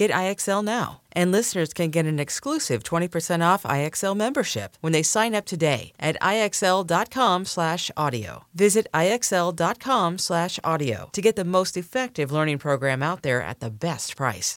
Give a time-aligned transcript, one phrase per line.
[0.00, 1.02] Get IXL now.
[1.12, 5.92] And listeners can get an exclusive 20% off IXL membership when they sign up today
[6.00, 8.44] at IXL.com/audio.
[8.54, 14.56] Visit IXL.com/audio to get the most effective learning program out there at the best price.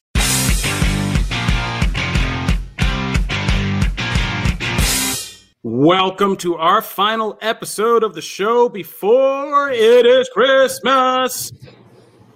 [5.62, 11.52] Welcome to our final episode of the show before it is Christmas.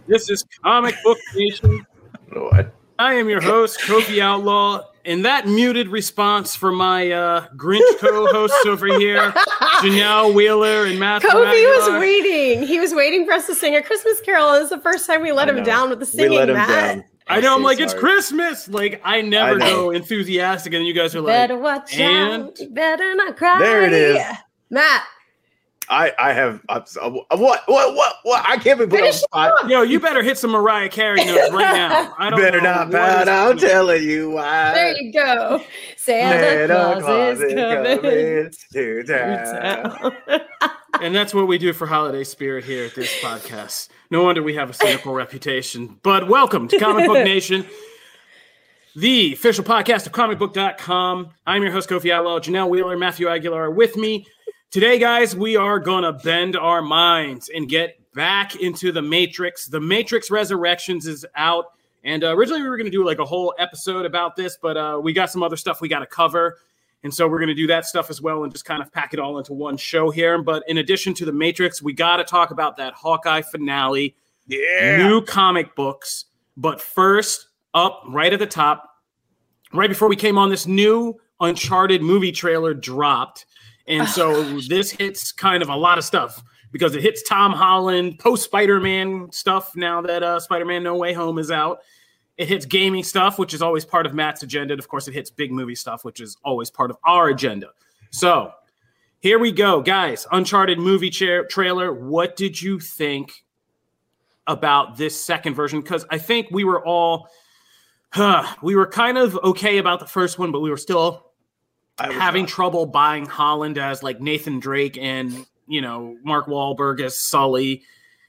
[0.07, 1.87] This is Comic Book Nation.
[2.31, 2.78] What?
[2.99, 8.67] I am your host, Kofi Outlaw, and that muted response for my uh, Grinch co-hosts
[8.67, 9.31] over here,
[9.81, 11.31] Janelle Wheeler and Matthew.
[11.31, 12.67] Kofi was waiting.
[12.67, 14.53] He was waiting for us to sing a Christmas carol.
[14.55, 15.65] This is the first time we let I him know.
[15.65, 16.69] down with the We singing, let him Matt.
[16.97, 17.05] down.
[17.29, 17.55] I know.
[17.55, 17.95] I'm like, it's.
[17.95, 18.69] Christmas.
[18.69, 22.59] Like, I never I go enthusiastic, and you guys are like, Better watch and out.
[22.59, 23.59] You better not cry.
[23.61, 24.19] There it is.
[24.71, 25.05] Matt,
[25.91, 29.69] I I have uh, what what what what I can't be put on spot.
[29.69, 32.15] yo, you better hit some Mariah Carey notes right now.
[32.19, 33.57] I don't Better know not what bow is down.
[33.59, 34.75] telling you why.
[34.75, 35.63] there you go.
[35.97, 36.67] Santa,
[37.01, 38.51] Claus, is coming.
[38.73, 40.41] to town.
[41.01, 43.89] And that's what we do for holiday spirit here at this podcast.
[44.11, 45.99] No wonder we have a cynical reputation.
[46.03, 47.65] But welcome to Comic Book Nation,
[48.97, 51.29] the official podcast of comicbook.com.
[51.47, 52.41] I'm your host, Kofi Outlaw.
[52.41, 54.27] Janelle Wheeler, Matthew Aguilar are with me.
[54.71, 59.67] Today, guys, we are going to bend our minds and get back into the Matrix.
[59.67, 61.67] The Matrix Resurrections is out.
[62.05, 64.77] And uh, originally, we were going to do like a whole episode about this, but
[64.77, 66.59] uh, we got some other stuff we got to cover.
[67.03, 69.15] And so we're going to do that stuff as well and just kind of pack
[69.15, 70.41] it all into one show here.
[70.43, 74.99] But in addition to the Matrix, we got to talk about that Hawkeye finale, Yeah.
[74.99, 76.27] new comic books.
[76.59, 78.85] But first, up right at the top,
[79.73, 83.47] right before we came on, this new Uncharted movie trailer dropped.
[83.89, 88.19] And so this hits kind of a lot of stuff because it hits Tom Holland
[88.19, 91.81] post Spider Man stuff now that uh, Spider Man No Way Home is out.
[92.37, 94.75] It hits gaming stuff, which is always part of Matt's agenda.
[94.75, 97.71] And of course, it hits big movie stuff, which is always part of our agenda.
[98.11, 98.53] So
[99.21, 100.27] here we go, guys.
[100.31, 101.93] Uncharted movie cha- trailer.
[101.93, 103.33] What did you think
[104.47, 105.81] about this second version?
[105.81, 107.29] Because I think we were all,
[108.13, 111.28] huh, we were kind of okay about the first one, but we were still
[111.99, 112.49] having not.
[112.51, 117.83] trouble buying Holland as like Nathan Drake and you know Mark Wahlberg as Sully.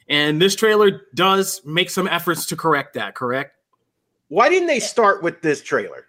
[0.08, 3.14] And this trailer does make some efforts to correct that.
[3.16, 3.56] Correct?
[4.28, 6.08] Why didn't they start with this trailer?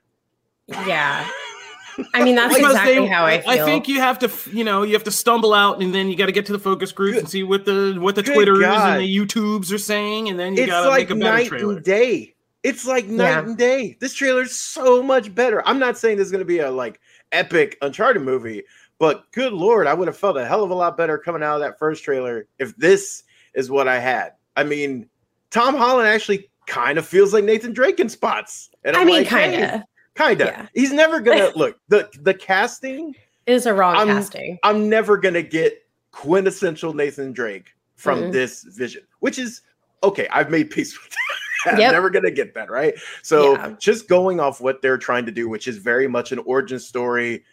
[0.69, 1.29] Yeah.
[2.15, 3.51] I mean, that's Because exactly they- how I feel.
[3.51, 6.17] I think you have to, you know, you have to stumble out, and then you
[6.17, 8.61] got to get to the focus groups and see what the what the Good Twitters
[8.61, 8.93] God.
[8.93, 11.49] and the YouTubes are saying, and then you got to like make a better night
[11.49, 11.75] trailer.
[11.77, 12.35] and day.
[12.63, 13.39] It's like night Yeah.
[13.41, 13.97] and day.
[14.01, 15.67] This trailer is so much better.
[15.67, 17.01] I'm not saying this is going to be a like
[17.33, 18.63] epic Uncharted movie,
[18.99, 21.55] but good lord, I would have felt a hell of a lot better coming out
[21.57, 23.23] of that first trailer if this
[23.55, 24.33] is what I had.
[24.57, 25.09] I mean,
[25.51, 28.71] Tom Holland actually kind of feels like Nathan Drake in spots.
[28.85, 29.83] And I I'm mean, like, kind hey, of.
[30.15, 30.49] kind of.
[30.49, 30.67] Yeah.
[30.75, 33.15] He's never gonna look the the casting.
[33.47, 34.59] It is a wrong I'm- casting.
[34.63, 35.83] I'm never gonna get
[36.13, 38.33] quintessential Nathan Drake from Mhm.
[38.33, 39.63] this vision, which is
[40.03, 40.27] okay.
[40.31, 41.30] I've made peace with that.
[41.67, 41.93] I'm Yep.
[41.93, 42.95] never gonna get that, right?
[43.23, 43.75] So Yeah.
[43.79, 47.45] just going off what they're trying to do, which is very much an origin story,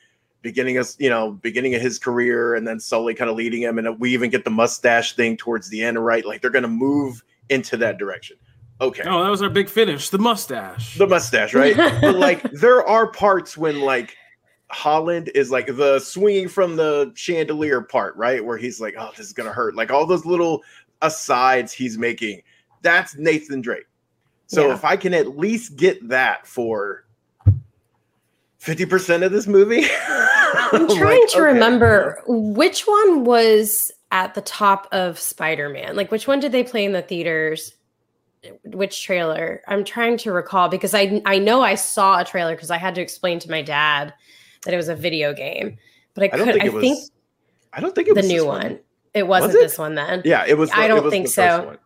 [0.41, 3.77] beginning of you know, beginning of his career, and then Sully kind of leading him,
[3.79, 6.25] and we even get the mustache thing towards the end, right?
[6.25, 8.37] Like they're gonna move into that direction.
[8.79, 10.97] Okay Oh, that was our big finish, the mustache.
[10.97, 11.75] the mustache, right?
[12.01, 14.15] but like there are parts when like
[14.69, 18.43] Holland is like the swinging from the chandelier part, right?
[18.43, 19.75] Where he's like, oh, this is gonna hurt.
[19.75, 20.61] Like all those little
[21.01, 22.41] asides he's making.
[22.81, 23.85] That's Nathan Drake.
[24.47, 24.73] So Yeah.
[24.73, 27.05] if I can at least get that for
[28.61, 29.85] 50% of this movie.
[30.07, 31.39] I'm like, trying to okay.
[31.41, 35.95] remember which one was at the top of Spider Man.
[35.95, 37.73] Like, which one did they play in the theaters?
[38.63, 39.61] Which trailer?
[39.67, 42.95] I'm trying to recall because I I know I saw a trailer because I had
[42.95, 44.13] to explain to my dad
[44.63, 45.77] that it was a video game,
[46.13, 46.53] but I I don't could.
[46.53, 46.99] think I it was think
[47.73, 48.79] I don't think it the was new this one.
[49.13, 49.59] It wasn't it?
[49.59, 50.21] this one then.
[50.23, 50.69] Yeah, it was.
[50.69, 51.65] The, I don't was think the so.
[51.65, 51.77] one.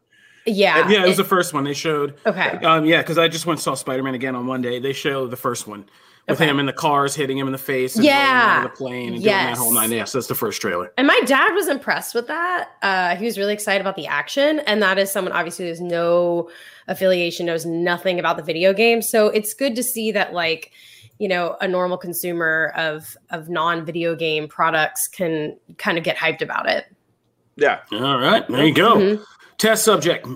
[0.46, 0.90] Yeah.
[0.90, 2.16] yeah, it was the first one they showed.
[2.26, 2.58] okay.
[2.66, 4.80] Um, yeah, because I just went and saw Spider Man again on Monday.
[4.80, 5.86] They show the first one
[6.28, 6.50] with Okay.
[6.50, 7.96] him in the cars hitting him in the face.
[7.96, 8.58] And Yeah.
[8.58, 9.58] of the plane and doing that Yes.
[9.58, 9.92] whole nine.
[9.92, 10.92] Yes, that's the first trailer.
[10.98, 12.70] And my dad was impressed with that.
[12.82, 14.60] Uh, he was really excited about the action.
[14.62, 16.50] And that is someone obviously who has no
[16.88, 19.02] affiliation, knows nothing about the video game.
[19.02, 20.72] So it's good to see that like,
[21.20, 26.42] you know, a normal consumer of of non-video game products can kind of get hyped
[26.42, 26.86] about it.
[27.58, 27.80] Yeah.
[27.92, 28.96] All right, there you go.
[28.96, 29.24] Mhm.
[29.62, 30.28] Test subject,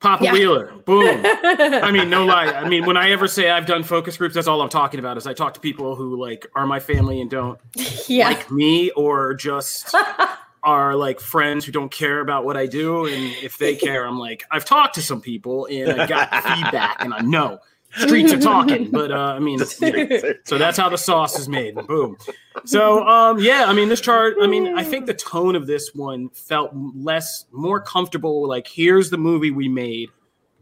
[0.00, 0.32] Papa Yeah.
[0.32, 0.72] Wheeler.
[0.86, 1.20] Boom.
[1.26, 2.46] I mean, no lie.
[2.46, 5.18] I mean, when I ever say I've done focus groups, that's all I'm talking about.
[5.18, 7.60] Is I talk to people who like are my family and don't
[8.08, 8.28] yeah.
[8.28, 9.94] like me, or just
[10.62, 13.04] are like friends who don't care about what I do.
[13.04, 16.96] And if they care, I'm like, I've talked to some people and I got feedback,
[17.04, 17.58] and I know
[17.96, 18.90] streets are talking.
[18.90, 21.74] But uh, I mean, so that's how the sauce is made.
[21.86, 22.16] Boom.
[22.64, 24.36] So um, yeah, I mean, this chart.
[24.40, 28.46] I mean, I think the tone of this one felt less, more comfortable.
[28.48, 30.10] Like, here's the movie we made,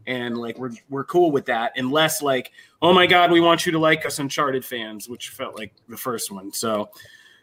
[0.07, 2.51] and like we're we're cool with that, and less like,
[2.81, 5.97] oh my god, we want you to like us, Uncharted fans, which felt like the
[5.97, 6.51] first one.
[6.53, 6.89] So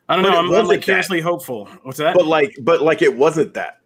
[0.09, 0.39] I don't But know.
[0.39, 1.67] I'm, I'm like curiously hopeful.
[1.83, 2.15] What's that?
[2.15, 3.81] But like, but like, it wasn't that.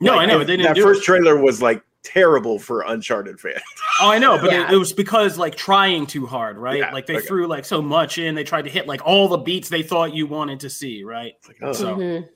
[0.00, 1.04] no, Like, I know it- they didn't that first it.
[1.04, 3.60] trailer was like terrible for Uncharted fans.
[4.00, 4.68] Oh, I know, but Yeah.
[4.68, 6.78] it, it was because like trying too hard, right?
[6.78, 7.26] Yeah, like they okay.
[7.26, 10.14] threw like so much in, they tried to hit like all the beats they thought
[10.14, 11.34] you wanted to see, right?
[11.62, 11.72] oh.
[11.72, 12.28] So Mhm.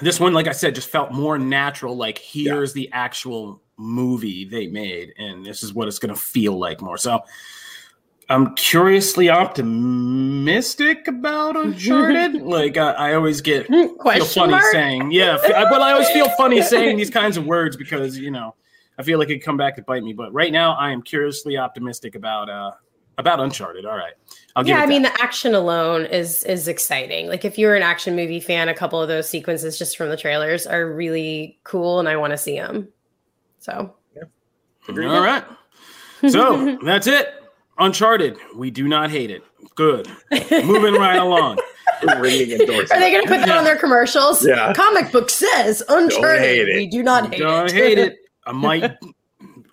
[0.00, 1.96] this one, like I said, just felt more natural.
[1.96, 6.58] Like here's the actual movie they made, and this is what it's going to feel
[6.58, 6.96] like more.
[6.98, 7.20] So
[8.32, 12.34] I'm curiously optimistic about Uncharted.
[12.42, 14.64] like I, I always get feel Hmm, Question funny mark?
[14.72, 15.36] saying, yeah.
[15.42, 18.54] I- Well, I always feel funny saying these kinds of words because you know
[18.98, 20.12] I feel like it come back to bite me.
[20.14, 22.70] But right now, I am curiously optimistic about uh
[23.18, 23.84] about Uncharted.
[23.84, 24.14] All right,
[24.56, 27.28] I'll give yeah, I mean the action alone is is exciting.
[27.28, 30.16] Like if you're an action movie fan, a couple of those sequences just from the
[30.16, 32.88] trailers are really cool, and I want to see them.
[33.58, 33.94] So
[34.88, 35.06] Agreed.
[35.08, 35.44] All right.
[36.28, 37.41] So that's it.
[37.82, 38.36] Uncharted.
[38.54, 39.42] We do not hate it.
[39.74, 40.08] Good.
[40.50, 41.58] Moving right along.
[42.08, 44.44] Are they going to put that on their commercials?
[44.46, 44.72] Yeah.
[44.72, 46.68] Comic book says Uncharted.
[46.68, 47.72] We do not hate Don't it.
[47.72, 48.16] hate it.
[48.46, 48.96] I might.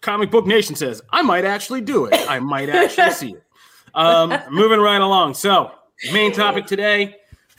[0.02, 2.14] Comic Book Nation says I might actually do it.
[2.30, 3.44] I might actually see it.
[3.96, 5.34] Um, moving right along.
[5.34, 5.72] So,
[6.14, 7.16] main topic today: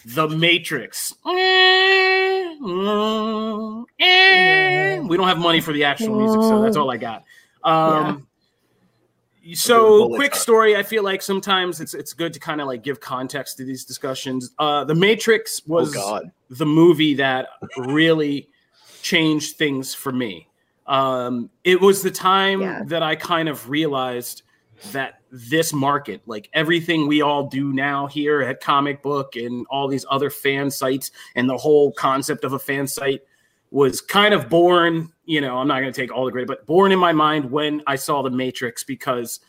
[0.07, 1.15] The Matrix.
[1.25, 1.33] We
[5.17, 7.25] don't have money for the actual music, so that's all I got.
[7.65, 8.27] Um,
[9.55, 10.77] So, quick story.
[10.77, 13.85] I feel like sometimes it's it's good to kind of like give context to these
[13.85, 14.51] discussions.
[14.59, 16.31] Uh, the Matrix Oh was God.
[16.51, 18.49] the movie that really
[19.03, 20.49] changed things for me.
[20.87, 22.83] Um, it was the time Yeah.
[22.87, 24.43] that I kind of realized
[24.93, 29.87] that this market, like everything we all do now here at Comic Book and all
[29.87, 33.21] these other fan sites, and the whole concept of a fan site
[33.71, 35.13] was kind of born.
[35.25, 37.51] You know, I'm not going to take all the credit, but born in my mind
[37.51, 39.41] when I saw The Matrix because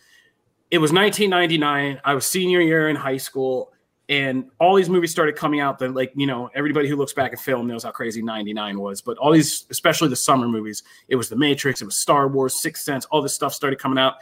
[0.70, 2.00] it was 1999.
[2.04, 3.74] I was senior year in high school,
[4.10, 5.80] and all these movies started coming out.
[5.80, 9.02] That like you know, everybody who looks back at film knows how crazy '99 was.
[9.02, 12.62] But all these, especially the summer movies, it was The Matrix, it was Star Wars,
[12.62, 14.16] Sixth Sense, all this stuff started coming out.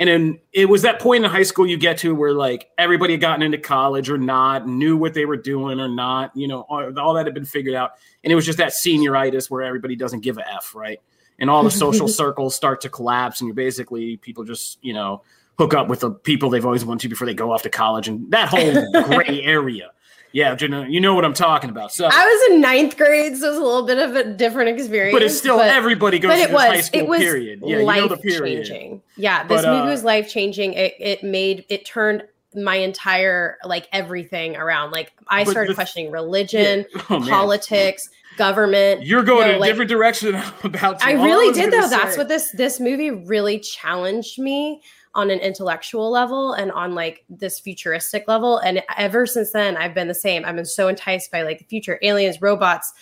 [0.00, 3.12] And then it was that point in high school you get to where like everybody
[3.12, 6.62] had gotten into college or not, knew what they were doing or not, you know,
[6.70, 7.92] all, all that had been figured out.
[8.24, 10.98] And it was just that senioritis where everybody doesn't give a F, right?
[11.38, 15.22] And all the social circles start to collapse, and you basically people just, you know,
[15.58, 18.08] hook up with the people they've always wanted to before they go off to college
[18.08, 19.90] and that whole gray area.
[20.32, 21.92] Yeah, you know, you know what I'm talking about.
[21.92, 24.68] So, I was in ninth grade, so it was a little bit of a different
[24.78, 25.12] experience.
[25.14, 27.60] but it's still everybody goes but it this high was school it was period.
[27.62, 27.84] Yeah, you know the
[28.14, 28.66] life period.
[28.66, 29.02] changing.
[29.16, 30.74] Yeah, this But, uh, movie was life changing.
[30.74, 32.22] It it made it turned
[32.54, 34.90] my entire like everything around.
[34.92, 37.28] Like I started the- questioning religion, Oh, man.
[37.28, 39.04] politics, government.
[39.04, 40.34] You're going you know, in a like- different direction
[40.64, 41.06] about to.
[41.06, 41.88] I really was did though.
[41.88, 44.82] That's what this this movie really challenged me
[45.14, 48.58] on an intellectual level and on like this futuristic level.
[48.58, 50.44] And ever since then, I've been the same.
[50.44, 52.92] I've been so enticed by like the future, aliens, robots,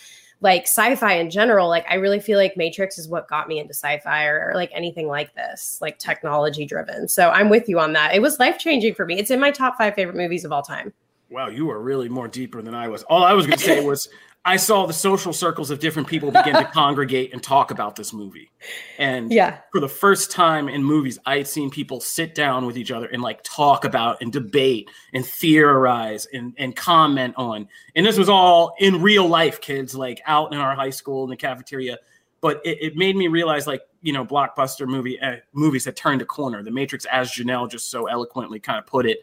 [0.41, 1.67] like sci-fi in general.
[1.67, 4.71] Like I really feel like Matrix is what got me into sci-fi or, or like
[4.73, 7.07] anything like this, like technology driven.
[7.07, 8.15] So I'm with you on that.
[8.15, 9.19] It was life changing for me.
[9.19, 10.93] It's in my top five favorite movies of all time.
[11.29, 13.03] Wow, you are really more deeper than I was.
[13.03, 14.09] All I was going to say was
[14.45, 18.13] I saw the social circles of different people begin to congregate and talk about this
[18.13, 18.49] movie.
[18.97, 19.59] And Yeah.
[19.71, 23.07] for the first time in movies, I had seen people sit down with each other
[23.07, 27.67] and like talk about and debate and theorize and, and comment on.
[27.95, 31.29] And this was all in real life, kids, like out in our high school in
[31.29, 31.97] the cafeteria.
[32.41, 36.21] But it, it made me realize, like, you know, blockbuster movie uh, movies had turned
[36.21, 36.63] a corner.
[36.63, 39.19] The Matrix, as Janelle just so eloquently kind of put it,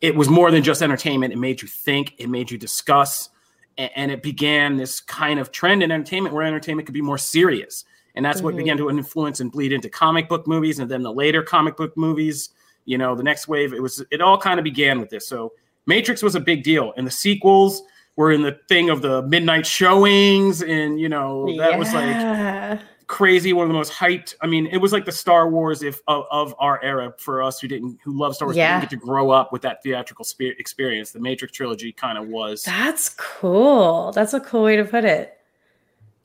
[0.00, 1.34] it was more than just entertainment.
[1.34, 3.28] It made you think, it made you discuss,
[3.78, 7.84] and, it began this kind of trend in entertainment where entertainment could be more serious
[8.14, 8.58] and that's what Mhm.
[8.58, 11.96] began to influence and bleed into comic book movies, and then the later comic book
[11.96, 12.50] movies.
[12.86, 13.72] You know, the next wave.
[13.72, 14.04] It was.
[14.10, 15.26] It all kind of began with this.
[15.26, 15.52] So
[15.86, 17.82] Matrix was a big deal, and the sequels
[18.16, 22.78] were in the thing of the midnight showings, and you know that was like Yeah.
[23.14, 26.00] Crazy one of the most hyped i mean it was like the star wars if
[26.08, 28.80] of, of our era for us who didn't who love star wars Yeah.
[28.80, 32.26] didn't get to grow up with that theatrical spe- experience the matrix trilogy kind of
[32.26, 34.10] was That's cool.
[34.12, 35.38] That's a cool way to put it.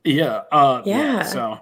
[0.04, 1.24] yeah uh Yeah.
[1.24, 1.60] so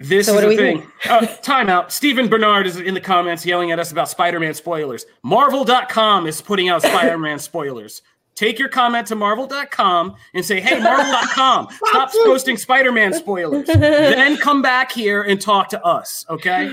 [0.00, 0.86] this So is the thing.
[1.08, 1.92] Uh, time out.
[1.92, 5.06] Stephen Bernard is in the comments yelling at us about Spider-Man spoilers.
[5.22, 8.02] Marvel.com is putting out Spider-Man spoilers.
[8.34, 13.66] Take your comment to marvel.com and say, hey, marvel.com, stop posting Spider-Man spoilers.
[13.66, 16.68] then come back here and talk to us, okay?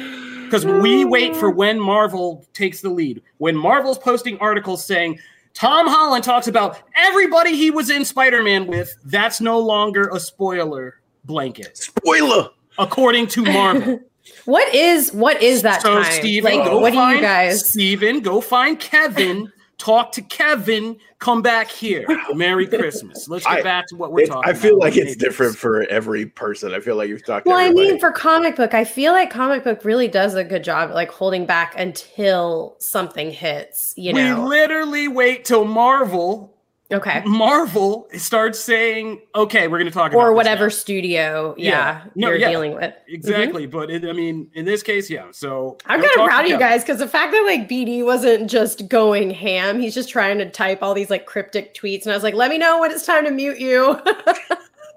[0.45, 3.21] Because we wait for when Marvel takes the lead.
[3.37, 5.19] When Marvel's posting articles saying
[5.53, 11.01] Tom Holland talks about everybody he was in Spider-Man with, that's no longer a spoiler
[11.25, 12.49] blanket, Spoiler.
[12.77, 13.99] according to Marvel.
[14.45, 16.11] What is what is that so time?
[16.11, 17.67] Steven, like, go what do find you guys?
[17.67, 19.51] Steven, go find Kevin.
[19.79, 20.97] Talk to Kevin.
[21.19, 22.05] Come back here.
[22.35, 23.27] Merry Christmas.
[23.27, 24.81] Let's get I- back to what we're It- talking I feel about.
[24.85, 26.73] like it's different for every person.
[26.73, 27.45] I feel like you've talked.
[27.45, 30.43] to Well, I mean, for comic book, I feel like comic book really does a
[30.43, 33.93] good job, like holding back until something hits.
[33.97, 36.53] You know, we literally wait till Marvel
[36.91, 37.21] okay.
[37.25, 41.69] Marvel starts saying, "Okay, we're going to talk about Or whatever now." studio, Yeah.
[41.69, 42.49] yeah, No, you're yeah.
[42.49, 42.83] dealing with.
[42.91, 42.93] Mhm.
[43.07, 45.25] Exactly, but it, I mean, in this case, yeah.
[45.31, 48.49] So I'm kind of proud of you guys because the fact that like BD wasn't
[48.49, 52.15] just going ham, he's just trying to type all these like cryptic tweets, and I
[52.15, 53.99] was like, "Let me know when it's time to mute you."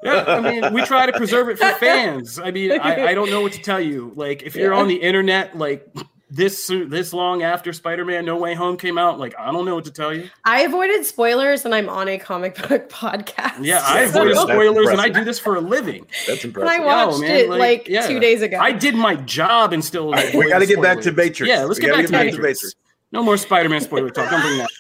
[0.05, 2.37] Yeah, I mean, we try to preserve it for fans.
[2.41, 4.13] I mean, I, I don't know what to tell you.
[4.17, 4.81] Like, if you're Yeah.
[4.81, 5.87] on the internet, like
[6.35, 9.85] this this long after Spider-Man: No Way Home came out, like I don't know what
[9.85, 10.31] to tell you.
[10.45, 13.59] I avoided spoilers, and I'm on a comic book podcast.
[13.65, 16.07] Yeah, I so- avoid That's spoilers, and I do this for a living.
[16.27, 16.81] That's And impressive.
[16.83, 18.07] I watched man, it like, like, yeah.
[18.07, 18.59] two days ago.
[18.59, 20.11] I did my job and still.
[20.11, 21.13] like, we got to get back to.
[21.13, 21.49] Matrix.
[21.49, 22.39] Yeah, let's get gotta back to Matrix.
[22.39, 22.75] Matrix.
[23.13, 24.31] No more Spider-Man spoiler talk.
[24.31, 24.71] Don't bring that.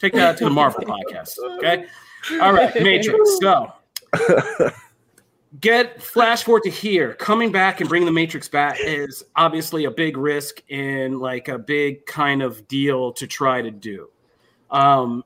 [0.00, 1.38] Take that to the Marvel podcast.
[1.56, 1.86] Okay.
[2.40, 3.38] All right, Matrix.
[3.40, 3.72] So
[5.60, 7.14] get flash forward to here.
[7.14, 11.58] Coming back and bringing the Matrix back is obviously a big risk and like a
[11.58, 14.10] big kind of deal to try to do.
[14.70, 15.24] Um,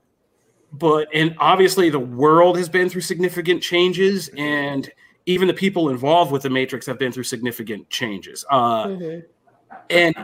[0.73, 4.89] but and obviously the world has been through significant changes, and
[5.25, 8.45] even the people involved with the Matrix have been through significant changes.
[8.49, 9.23] Uh, Mhm.
[9.89, 10.15] and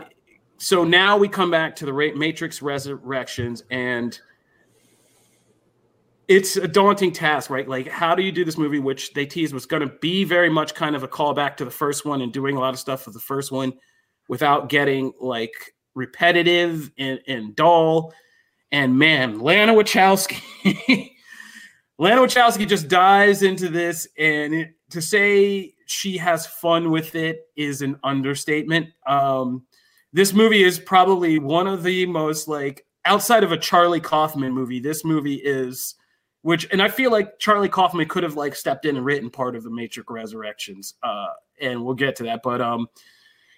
[0.57, 4.19] so now we come back to the Matrix Resurrections, and
[6.27, 7.67] it's a daunting task, right?
[7.67, 10.49] Like, how do you do this movie, which they teased was going to be very
[10.49, 13.05] much kind of a callback to the first one and doing a lot of stuff
[13.05, 13.73] with the first one
[14.27, 18.13] without getting like repetitive and, and dull.
[18.73, 20.41] And man, Lana Wachowski,
[21.97, 27.47] Lana Wachowski just dives into this, and it, to say she has fun with it
[27.55, 28.89] is an understatement.
[29.05, 29.65] Um,
[30.11, 34.81] this movie is probably one of the most like outside of a Charlie Kaufman movie.
[34.81, 35.95] This movie is
[36.41, 39.55] which, and I feel like Charlie Kaufman could have like stepped in and written part
[39.55, 41.27] of the Matrix Resurrections, uh,
[41.59, 42.41] and we'll get to that.
[42.43, 42.87] But um,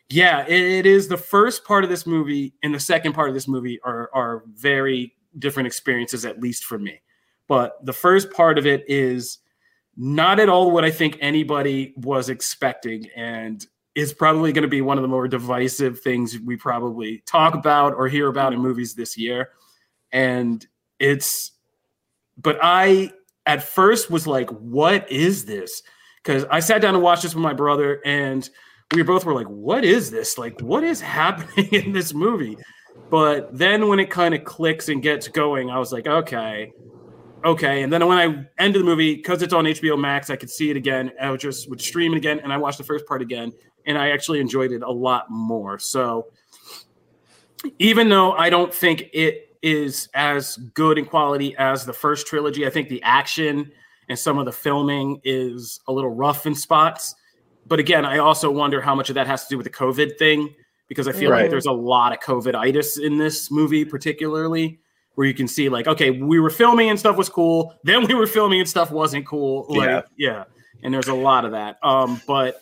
[0.09, 3.35] yeah, it, it is the first part of this movie and the second part of
[3.35, 7.01] this movie are are very different experiences, at least for me.
[7.47, 9.39] But the first part of it is
[9.97, 14.81] not at all what I think anybody was expecting, and is probably going to be
[14.81, 18.93] one of the more divisive things we probably talk about or hear about in movies
[18.95, 19.49] this year.
[20.11, 20.65] And
[20.99, 21.51] it's,
[22.41, 23.11] but I
[23.45, 25.81] at first was like, what is this?
[26.23, 28.47] Because I sat down and watched this with my brother, and
[28.93, 30.37] we both were like, what is this?
[30.37, 32.57] Like, what is happening in this movie?
[33.09, 36.71] But then when it kind of clicks and gets going, I was like, okay,
[37.43, 37.81] okay.
[37.81, 40.69] And then when I ended the movie, because it's on HBO Max, I could see
[40.69, 41.11] it again.
[41.19, 43.51] I would just would stream it again, and I watched the first part again,
[43.85, 45.79] and I actually enjoyed it a lot more.
[45.79, 46.27] So
[47.79, 52.65] even though I don't think it is as good in quality as the first trilogy,
[52.65, 53.71] I think the action
[54.07, 57.15] and some of the filming is a little rough in spots.
[57.67, 60.17] But again, I also wonder how much of that has to do with the COVID
[60.17, 60.53] thing
[60.87, 64.79] because I feel like there's a lot of COVID-itis in this movie, particularly
[65.13, 68.15] where you can see like, okay, we were filming and stuff was cool, then we
[68.15, 69.65] were filming and stuff wasn't cool.
[69.69, 70.01] Like, Yeah.
[70.17, 70.43] yeah,
[70.81, 71.77] and there's a lot of that.
[71.83, 72.61] Um, but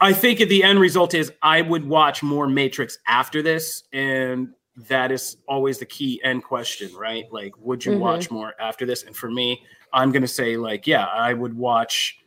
[0.00, 5.12] I think the end result is I would watch more Matrix after this, and that
[5.12, 7.24] is always the key end question, right?
[7.30, 7.98] Like, would you Mhm.
[7.98, 9.02] watch more after this?
[9.02, 9.62] And for me,
[9.92, 12.18] I'm gonna say like, yeah, I would watch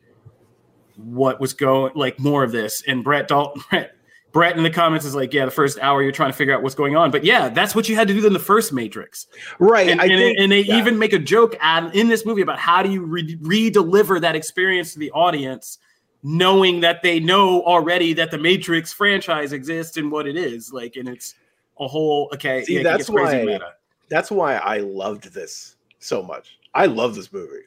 [0.96, 2.82] what was going like more of this.
[2.86, 3.96] And Brett Dalton, Brett,
[4.32, 6.62] Brett in the comments is like, yeah, the first hour you're trying to figure out
[6.62, 9.26] what's going on, but yeah, that's what you had to do in the first Matrix.
[9.58, 9.88] Right.
[9.88, 10.76] And, I and, think, and they yeah.
[10.78, 14.34] even make a joke ad in this movie about how do you re- re-deliver that
[14.34, 15.78] experience to the audience
[16.24, 20.72] knowing that they know already that the Matrix franchise exists and what it is.
[20.72, 21.34] Like, and it's
[21.78, 22.64] a whole okay.
[22.64, 23.72] See, yeah, that's crazy why- meta.
[24.10, 26.58] That's why I loved this so much.
[26.74, 27.62] I love this movie.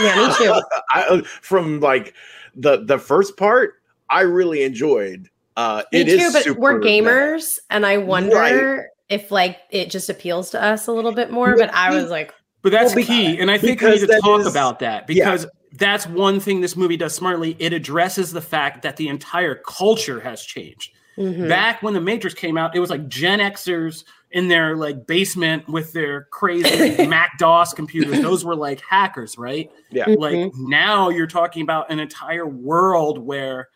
[0.00, 0.54] Yeah, me too.
[0.94, 2.14] I, from like
[2.54, 3.74] the the first part,
[4.10, 5.28] I really enjoyed.
[5.56, 7.04] Uh, Me it too, is but super we're meta.
[7.08, 11.56] gamers, and I wonder if like it just appeals to us a little bit more.
[11.56, 12.32] But I was like,
[12.62, 15.02] But that's Well, be- key, and I think we need to talk is- about that
[15.08, 15.24] yeah.
[15.24, 17.56] because that's one thing this movie does smartly.
[17.58, 20.90] It addresses the fact that the entire culture has changed.
[21.16, 21.48] Mhm.
[21.48, 25.68] Back when the Matrix came out, it was like Gen Xers in their like basement
[25.68, 28.20] with their crazy Mac DOS computers.
[28.20, 29.70] Those were like hackers, right?
[29.90, 30.06] Yeah.
[30.08, 30.52] Like Mhm.
[30.68, 33.68] now you're talking about an entire world where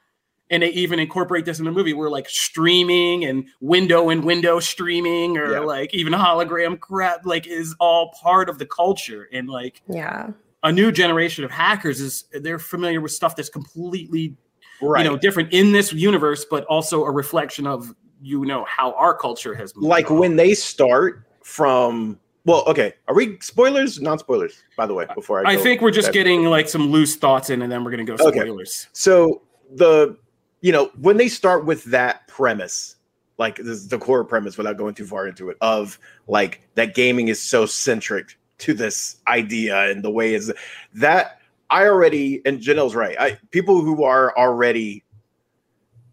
[0.51, 4.59] and they even incorporate this in the movie where like streaming and window and window
[4.61, 5.59] streaming or Yeah.
[5.61, 10.31] like even hologram crap like is all part of the culture and like yeah,
[10.63, 14.37] a new generation of hackers is they're familiar with stuff that's completely
[14.81, 15.05] right.
[15.05, 19.15] you know different in this universe but also a reflection of you know how our
[19.15, 20.19] culture has moved like on.
[20.19, 22.19] when they start from.
[22.45, 22.95] Well, okay.
[23.09, 24.01] Are we spoilers?
[24.01, 25.07] Non spoilers, by the way.
[25.15, 27.91] Before I, I think we're just getting like some loose thoughts in and then we're
[27.91, 28.41] gonna go Okay.
[28.41, 29.43] spoilers So
[29.75, 30.17] the
[30.61, 32.97] you know when they start with that premise,
[33.39, 36.95] like this is the core premise, without going too far into it, of like that
[36.95, 40.53] gaming is so centric to this idea and the way is
[40.95, 41.38] that
[41.71, 43.17] I already and Janelle's right.
[43.19, 45.05] I people who are already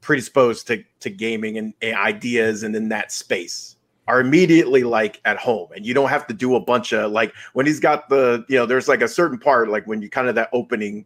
[0.01, 3.75] predisposed to to gaming and, and ideas and in that space
[4.07, 5.69] are immediately like at home.
[5.75, 8.57] And you don't have to do a bunch of like when he's got the you
[8.57, 11.05] know there's like a certain part like when you kind of that opening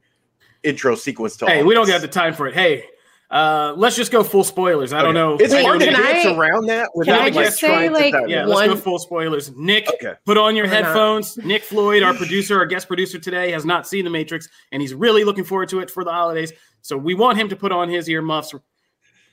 [0.63, 2.53] intro sequence to hey we don't have the time for it.
[2.53, 2.86] Hey
[3.32, 5.20] uh let's just go full spoilers i don't Okay.
[5.20, 8.26] know It's Wait, hard to dance around that can without I like say, like, to
[8.28, 8.50] yeah in.
[8.50, 10.14] let's go full spoilers nick Okay.
[10.26, 10.86] put on your Why not?
[10.86, 14.82] headphones nick floyd our producer our guest producer today has not seen the matrix and
[14.82, 17.72] he's really looking forward to it for the holidays so we want him to put
[17.72, 18.54] on his earmuffs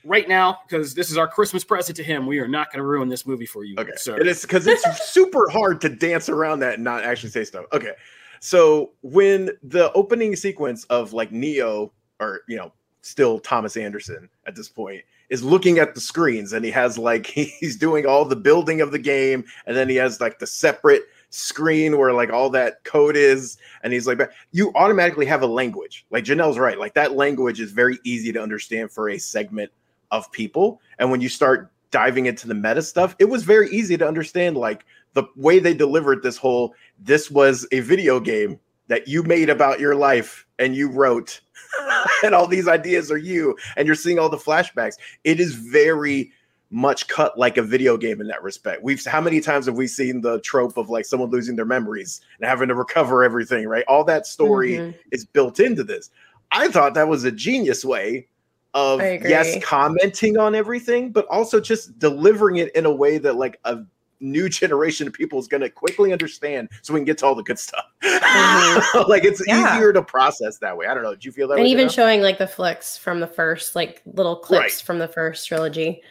[0.03, 2.85] right now because this is our christmas present to him we are not going to
[2.87, 3.91] ruin this movie for you Okay.
[3.97, 4.17] sir.
[4.19, 7.65] It is because it's super hard to dance around that and not actually say stuff.
[7.73, 7.93] Okay.
[8.39, 12.71] So when the opening sequence of like Neo or you know,
[13.07, 17.25] still Thomas Anderson at this point is looking at the screens and he has like
[17.27, 21.03] he's doing all the building of the game and then he has like the separate
[21.29, 24.19] screen where like all that code is and he's like
[24.51, 26.05] you automatically have a language.
[26.09, 26.79] Like janelle's right.
[26.79, 29.71] Like that language is very easy to understand for a segment
[30.11, 30.81] of people.
[30.99, 34.57] And when you start diving into the meta stuff it was very easy to understand
[34.57, 39.49] like the way they delivered this whole this was a video game that you made
[39.49, 41.41] about your life and you wrote
[42.23, 44.95] and all these ideas are you and you're seeing all the flashbacks.
[45.23, 46.31] It is very
[46.69, 48.83] much cut like a video game in that respect.
[48.83, 52.21] We've how many times have we seen the trope of like someone losing their memories
[52.39, 53.85] and having to recover everything right?
[53.87, 54.95] All that story Mhm.
[55.11, 56.09] is built into this.
[56.51, 58.27] I thought that was a genius way
[58.73, 63.59] of yes commenting on everything but also just delivering it in a way that like
[63.63, 63.79] a
[64.19, 67.35] new generation of people is going to quickly understand so we can get to all
[67.35, 69.07] the good stuff Mhm.
[69.07, 69.75] like it's Yeah.
[69.75, 71.87] easier to process that way i don't know did you feel that and way even
[71.87, 71.93] Janelle?
[71.95, 74.71] showing like the flicks from the first, like little clips Right.
[74.85, 76.01] from the first trilogy.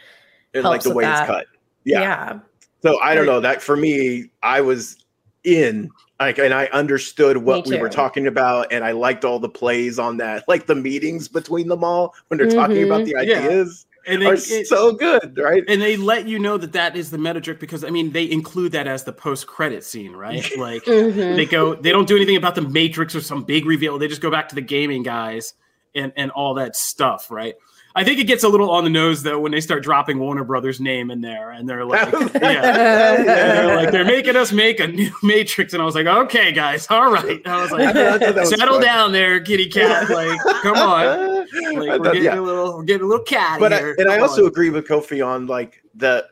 [0.53, 1.45] and like the with way it's cut
[1.83, 1.99] yeah.
[2.01, 2.39] yeah.
[2.81, 5.03] so i don't know that for me i was
[5.43, 5.89] in
[6.19, 9.99] like and i understood what we were talking about and i liked all the plays
[9.99, 13.39] on that like the meetings between them all when they're talking about the Yeah.
[13.39, 15.63] ideas and they, are it- so good right?
[15.67, 18.29] and they let you know that that is the meta trick because i mean they
[18.29, 20.43] include that as the post-credit scene right?
[20.57, 21.35] Like Mhm.
[21.35, 23.97] they go they don't do anything about the matrix or some big reveal.
[23.99, 25.53] They just go back to the gaming guys
[25.95, 27.55] and and all that stuff right
[27.97, 30.43] i think it gets a little on the nose though when they start dropping warner
[30.43, 34.79] brothers name in there and they're like yeah and they're like they're making us make
[34.79, 37.95] a new matrix and i was like okay guys all right i was I like
[37.95, 38.83] thought that was settle fun.
[38.83, 42.39] down there kitty cat like come on like, I we're getting yeah.
[42.39, 43.95] a little we're getting a little cat but I, here.
[43.97, 44.47] and I also on.
[44.47, 46.27] agree with Kofi on like the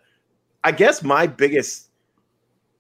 [0.64, 1.90] I guess my biggest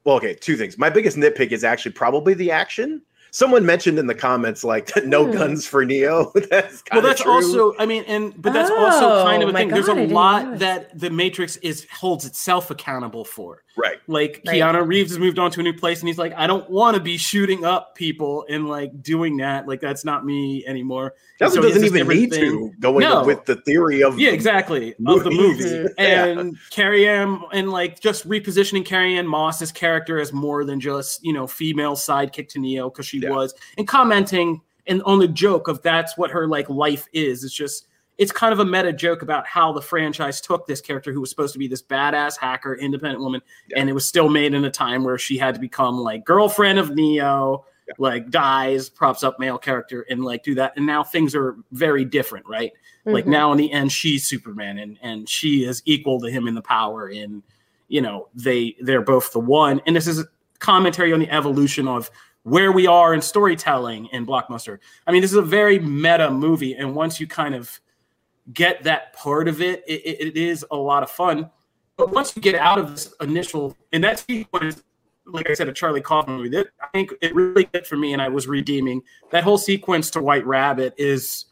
[0.04, 3.02] well okay two things my biggest nitpick is actually probably the action
[3.36, 5.32] someone mentioned in the comments like no Hmm.
[5.32, 7.34] guns for Neo that's well kinda that's true.
[7.34, 10.04] also i mean and but that's also kind of Oh, a thing there's God, I
[10.04, 14.62] a didn't lot that the matrix is holds itself accountable for right like Right.
[14.62, 16.96] keanu reeves has moved on to a new place and he's like i don't want
[16.96, 21.50] to be shooting up people and like doing that like that's not me anymore And
[21.50, 22.42] That so doesn't even need thing.
[22.42, 23.26] to going No.
[23.26, 25.92] with the theory of yeah the- exactly of the movie movies.
[25.98, 31.24] And Carrie Ann and like just repositioning Carrie Ann Moss's character as more than just
[31.26, 33.32] you know female sidekick to Neo because she Yeah.
[33.32, 37.44] was and commenting and on the joke of that's what her like life is.
[37.44, 41.12] It's just it's kind of a meta joke about how the franchise took this character
[41.12, 43.80] who was supposed to be this badass hacker, independent woman, Yeah.
[43.80, 46.80] and it was still made in a time where she had to become like girlfriend
[46.80, 47.93] of Neo yeah.
[47.97, 50.73] like dies, props up male character, and like do that.
[50.75, 52.71] And now things are very different, right?
[52.71, 53.12] Mm-hmm.
[53.12, 56.56] Like now in the end, she's Superman, and and she is equal to him in
[56.56, 57.08] the power.
[57.08, 57.43] And
[57.88, 59.82] you know they they're both the one.
[59.86, 60.25] And this is
[60.60, 62.10] commentary on the evolution of
[62.43, 64.80] where we are in storytelling in blockbuster.
[65.06, 67.80] I mean, this is a very meta movie, and once you kind of
[68.54, 71.50] get that part of it, it, it is a lot of fun.
[71.98, 74.84] But once you get out of this initial, and that sequence,
[75.26, 78.14] like I said, a Charlie Kaufman movie, that, I think it really did for me,
[78.14, 81.46] and I was redeeming that whole sequence to White Rabbit is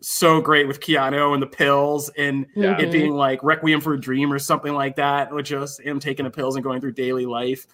[0.00, 2.78] so great with Keanu and the pills and yeah.
[2.78, 6.24] it being like Requiem for a Dream or something like that, or just him taking
[6.24, 7.66] the pills and going through daily life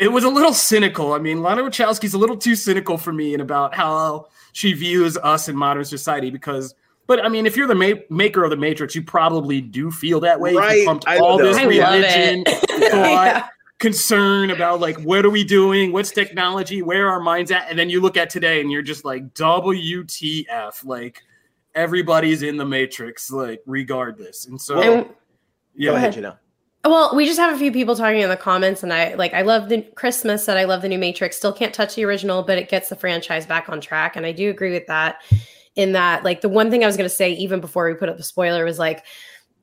[0.00, 1.12] it was a little cynical.
[1.12, 5.18] I mean, Lana Wachowski's a little too cynical for me and about how she views
[5.18, 6.74] us in modern society because
[7.10, 10.20] but I mean, if you're the ma- maker of the Matrix, you probably do feel
[10.20, 10.54] that way.
[10.54, 10.78] Right.
[10.78, 13.48] You pumped all this I religion, thought, yeah.
[13.80, 17.76] concern about like what are we doing, what's technology, where are our minds at, and
[17.76, 21.20] then you look at today and you're just like WTF, like
[21.74, 24.46] everybody's in the Matrix, like regardless.
[24.46, 25.08] And so, and,
[25.74, 26.36] yeah, go ahead, you know.
[26.84, 29.42] Well, we just have a few people talking in the comments, and I like I
[29.42, 31.38] love the Christmas said I love the new Matrix.
[31.38, 34.30] Still can't touch the original, but it gets the franchise back on track, and I
[34.30, 35.24] do agree with that.
[35.76, 38.08] In that, like the one thing I was going to say even before we put
[38.08, 39.04] up the spoiler was like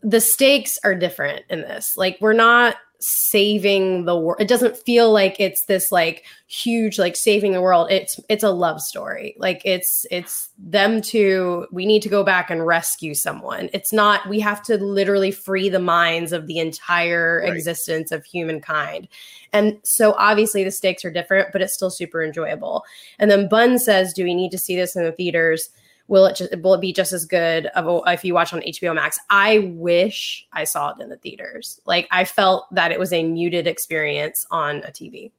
[0.02, 1.98] the stakes are different in this.
[1.98, 7.15] Like we're not saving the world it doesn't feel like it's this like huge like
[7.15, 7.91] saving the world.
[7.91, 9.36] It's it's a love story.
[9.38, 13.70] Like it's it's them to we need to go back and rescue someone.
[13.74, 17.54] It's not we have to literally free the minds of the entire right.
[17.54, 19.08] existence of humankind.
[19.54, 22.84] And so obviously the stakes are different but it's still super enjoyable.
[23.20, 25.70] And then bun says do we need to see this in the theaters
[26.08, 28.62] will it just will it be just as good of a, if you watch on
[28.62, 29.20] HBO Max?
[29.30, 31.80] I wish I saw it in the theaters.
[31.86, 35.32] Like I felt that it was a muted experience on a TV.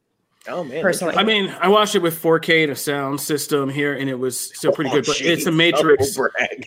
[0.46, 3.94] Oh man, personally, I mean, I watched it with 4K and a sound system here,
[3.94, 5.06] and it was still pretty oh, good.
[5.06, 5.26] But geez.
[5.26, 6.16] it's a Matrix.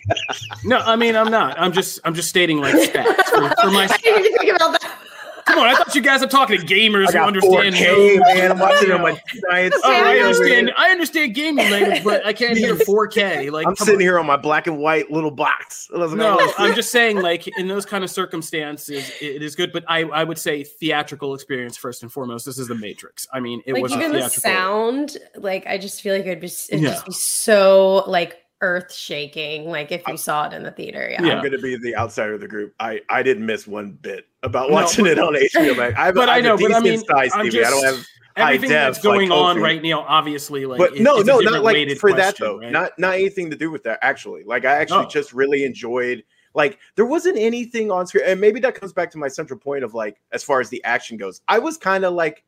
[0.64, 1.58] no, I mean, I'm not.
[1.58, 3.84] I'm just, I'm just stating like stats for, for my.
[3.90, 4.81] I didn't even think about that.
[5.44, 7.74] Come on, I thought you guys are talking to gamers who understand.
[7.74, 9.74] 4K, man, I'm watching on my giant.
[9.82, 10.72] Oh, I understand.
[10.76, 13.50] I understand gaming language, but I can't hear 4K.
[13.50, 14.00] Like I'm sitting on.
[14.00, 15.88] here on my black and white little box.
[15.92, 19.72] No, I'm just saying, like in those kind of circumstances, it is good.
[19.72, 22.46] But I, I would say theatrical experience first and foremost.
[22.46, 23.26] This is the Matrix.
[23.32, 25.16] I mean, it like was even the sound.
[25.36, 26.90] Like I just feel like it'd be it'd yeah.
[26.90, 31.22] just be so like earth shaking like if you saw it in the theater yeah,
[31.22, 31.34] yeah.
[31.34, 34.70] i'm gonna be the outsider of the group i i didn't miss one bit about
[34.70, 35.98] watching no, it on hbo Max.
[35.98, 37.50] I have, but I, I know but i mean size TV.
[37.50, 41.18] Just, i don't have everything that's going like, on right now obviously like but no
[41.18, 42.72] no not like for question, that though right?
[42.72, 45.08] not not anything to do with that actually like i actually oh.
[45.08, 49.18] just really enjoyed like there wasn't anything on screen and maybe that comes back to
[49.18, 52.14] my central point of like as far as the action goes i was kind of
[52.14, 52.44] like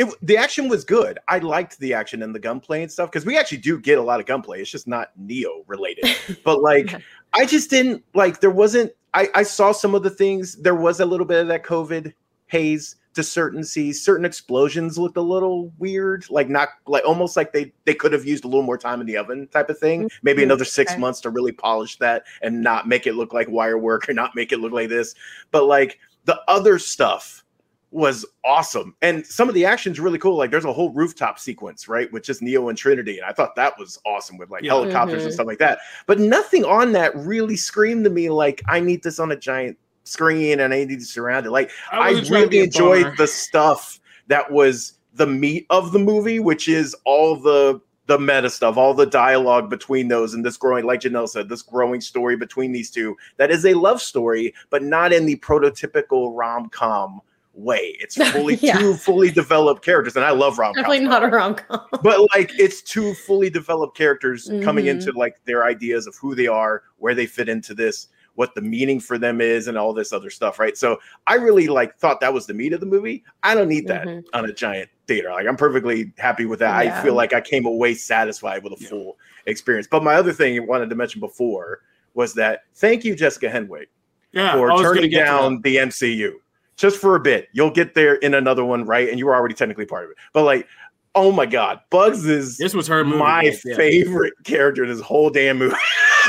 [0.00, 1.18] it, the action was good.
[1.28, 4.02] I liked the action and the gunplay and stuff because we actually do get a
[4.02, 4.62] lot of gunplay.
[4.62, 6.06] It's just not Neo related.
[6.44, 6.94] but like,
[7.34, 8.40] I just didn't like.
[8.40, 8.92] There wasn't.
[9.12, 10.56] I, I saw some of the things.
[10.56, 12.14] There was a little bit of that COVID
[12.46, 14.00] haze to certain scenes.
[14.00, 18.24] Certain explosions looked a little weird, like not like almost like they they could have
[18.24, 20.08] used a little more time in the oven type of thing.
[20.22, 20.44] Maybe mm-hmm.
[20.44, 21.00] another six okay.
[21.00, 24.34] months to really polish that and not make it look like wire work or not
[24.34, 25.14] make it look like this.
[25.50, 27.44] But like the other stuff
[27.90, 28.94] was awesome.
[29.02, 30.36] And some of the action's really cool.
[30.36, 32.10] Like there's a whole rooftop sequence, right?
[32.12, 33.18] With just Neo and Trinity.
[33.18, 34.70] And I thought that was awesome with like yeah.
[34.70, 35.26] helicopters mm-hmm.
[35.26, 35.80] and stuff like that.
[36.06, 39.76] But nothing on that really screamed to me like I need this on a giant
[40.04, 41.50] screen and I need to surround it.
[41.50, 46.68] Like I, I really enjoyed the stuff that was the meat of the movie, which
[46.68, 51.02] is all the the meta stuff, all the dialogue between those, and this growing, like
[51.02, 55.12] Janelle said, this growing story between these two that is a love story, but not
[55.12, 57.20] in the prototypical rom com
[57.54, 57.96] way.
[58.00, 58.78] It's fully yeah.
[58.78, 60.82] two fully developed characters, and I love rom com.
[60.82, 64.62] Definitely not a rom com, but like it's two fully developed characters mm-hmm.
[64.62, 68.54] coming into like their ideas of who they are, where they fit into this, what
[68.54, 70.76] the meaning for them is, and all this other stuff, right?
[70.76, 73.24] So I really like thought that was the meat of the movie.
[73.42, 74.26] I don't need that mm-hmm.
[74.32, 75.30] on a giant theater.
[75.30, 76.84] Like I'm perfectly happy with that.
[76.84, 76.98] Yeah.
[76.98, 79.86] I feel like I came away satisfied with a full experience.
[79.90, 81.80] But my other thing I wanted to mention before
[82.14, 83.86] was that thank you, Jessica Henwick,
[84.32, 86.32] yeah, for turning down the MCU
[86.80, 87.48] just for a bit.
[87.52, 89.08] You'll get there in another one, right?
[89.08, 90.16] And you were already technically part of it.
[90.32, 90.66] But like,
[91.14, 93.76] oh my god, Bugs is this was her movie, my yeah.
[93.76, 95.76] favorite character in this whole damn movie.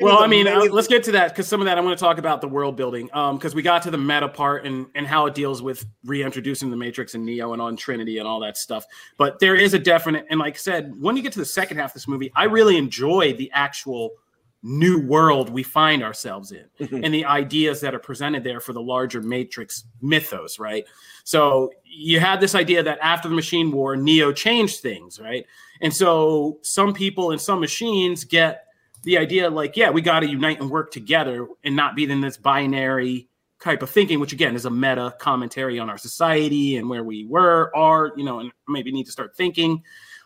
[0.00, 2.02] well, I mean, uh, let's get to that because some of that I want to
[2.02, 3.10] talk about the world building.
[3.12, 6.70] Um, because we got to the meta part and and how it deals with reintroducing
[6.70, 8.84] the Matrix and Neo and on Trinity and all that stuff.
[9.16, 11.78] But there is a definite and like I said, when you get to the second
[11.78, 14.12] half of this movie, I really enjoy the actual
[14.62, 16.66] new world we find ourselves in
[17.04, 20.84] and the ideas that are presented there for the larger matrix mythos right?
[21.24, 25.46] So you had this idea that after the machine war neo changed things right?
[25.80, 28.66] And so some people and some machines get
[29.02, 32.20] the idea like yeah we got to unite and work together and not be in
[32.20, 33.28] this binary
[33.62, 37.24] type of thinking which again is a meta commentary on our society and where we
[37.26, 39.82] were are you know and maybe need to start thinking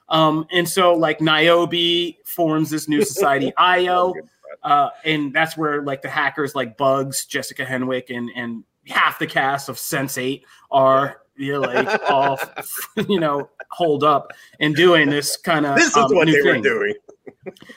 [0.08, 4.14] um, and so like Niobe forms this new society, IO,
[4.62, 9.26] uh, and that's where like the hackers like Bugs, Jessica Henwick, and and half the
[9.26, 12.38] cast of Sense8 are you know, like all
[13.08, 16.44] you know hold up and doing this kind of This is um, what they thing.
[16.44, 16.94] were doing.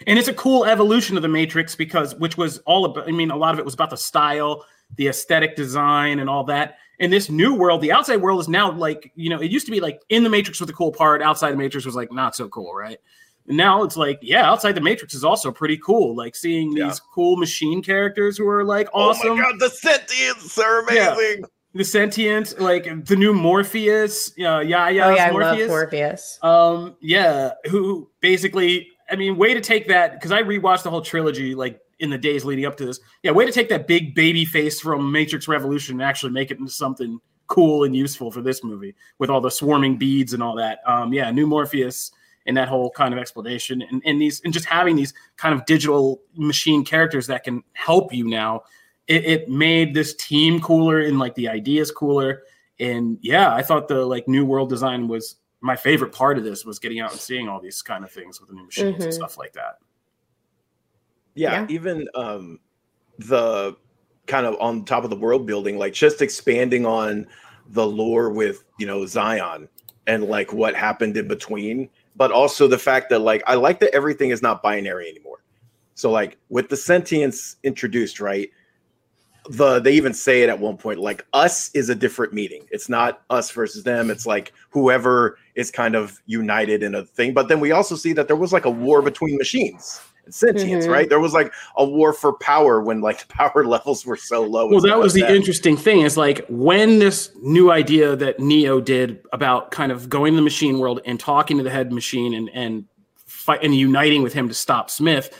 [0.06, 3.32] And it's a cool evolution of the Matrix because which was all about I mean,
[3.32, 6.78] a lot of it was about the style, the aesthetic design, and all that.
[7.00, 9.72] And this new world, the outside world is now like, you know, it used to
[9.72, 12.36] be like in the Matrix was the cool part, outside the Matrix was like not
[12.36, 12.98] so cool, right?
[13.48, 16.16] And now it's like, yeah, outside the Matrix is also pretty cool.
[16.16, 16.94] Like seeing these Yeah.
[17.14, 19.30] cool machine characters who are like awesome.
[19.32, 21.14] Oh my god, the sentients are Yeah.
[21.14, 21.46] amazing.
[21.74, 25.68] The sentient, like the new Morpheus, uh, yeah, yeah, oh yeah, I love Morpheus.
[25.68, 26.40] Morpheus.
[26.42, 31.02] Um, yeah, who basically, I mean, way to take that because I rewatched the whole
[31.02, 33.00] trilogy like in the days leading up to this.
[33.24, 36.60] Yeah, way to take that big baby face from Matrix Revolution and actually make it
[36.60, 40.56] into something cool and useful for this movie with all the swarming beads and all
[40.56, 40.80] that.
[40.86, 42.12] Um, yeah, new Morpheus
[42.46, 45.66] and that whole kind of explanation and, and these and just having these kind of
[45.66, 48.64] digital machine characters that can help you now.
[49.08, 52.44] It, it made this team cooler and like the ideas cooler.
[52.80, 56.66] And yeah, I thought the like new world design was my favorite part of this
[56.66, 59.04] was getting out and seeing all these kind of things with the new machines Mhm.
[59.06, 59.78] and stuff like that.
[61.38, 61.67] Yeah, Yeah.
[61.69, 62.60] even um
[63.19, 63.76] the
[64.26, 67.28] kind of on top of the world building, like just expanding on
[67.69, 69.69] the lore with you know Zion
[70.08, 73.93] and like what happened in between, but also the fact that like I like that
[73.93, 75.43] everything is not binary anymore.
[75.95, 78.50] So like with the sentience introduced, right?
[79.50, 82.67] The they even say it at one point, like us is a different meeting.
[82.71, 84.10] It's not us versus them.
[84.12, 87.34] It's like whoever is kind of united in a thing.
[87.34, 90.86] But then we also see that there was like a war between machines and sentience,
[90.86, 90.92] Mhm.
[90.92, 91.10] right?
[91.10, 94.68] There was like a war for power when like the power levels were so low.
[94.68, 99.20] Well, that was the interesting thing is like when this new idea that Neo did
[99.34, 102.50] about kind of going to the machine world and talking to the head machine and
[102.54, 102.86] and
[103.26, 105.38] fight and uniting with him to stop Smith,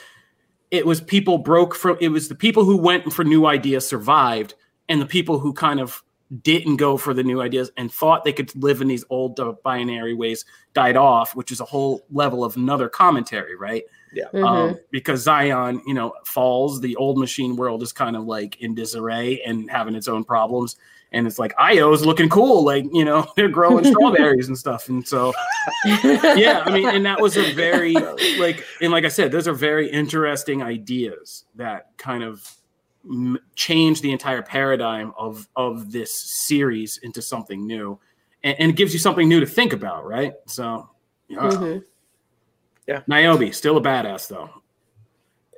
[0.72, 4.54] it was people broke from it was the people who went for new ideas survived
[4.90, 6.02] and the people who kind of
[6.42, 10.14] didn't go for the new ideas and thought they could live in these old binary
[10.14, 13.84] ways died off, which is a whole level of another commentary, right?
[14.34, 14.44] Mhm.
[14.46, 16.82] um, because Zion, you know, falls.
[16.82, 20.76] The old machine world is kind of like in disarray and having its own problems.
[21.14, 24.90] And it's like Io's looking cool, like you know, they're growing strawberries and stuff.
[24.90, 25.34] And so,
[25.86, 29.54] yeah, I mean, and that was a very like, and like I said, those are
[29.54, 32.50] very interesting ideas that kind of
[33.10, 38.00] m- change the entire paradigm of of this series into something new,
[38.44, 40.34] and, and it gives you something new to think about, right?
[40.46, 40.90] So,
[41.28, 41.40] yeah.
[41.40, 41.84] Mhm.
[43.08, 44.50] Niobe still a badass though.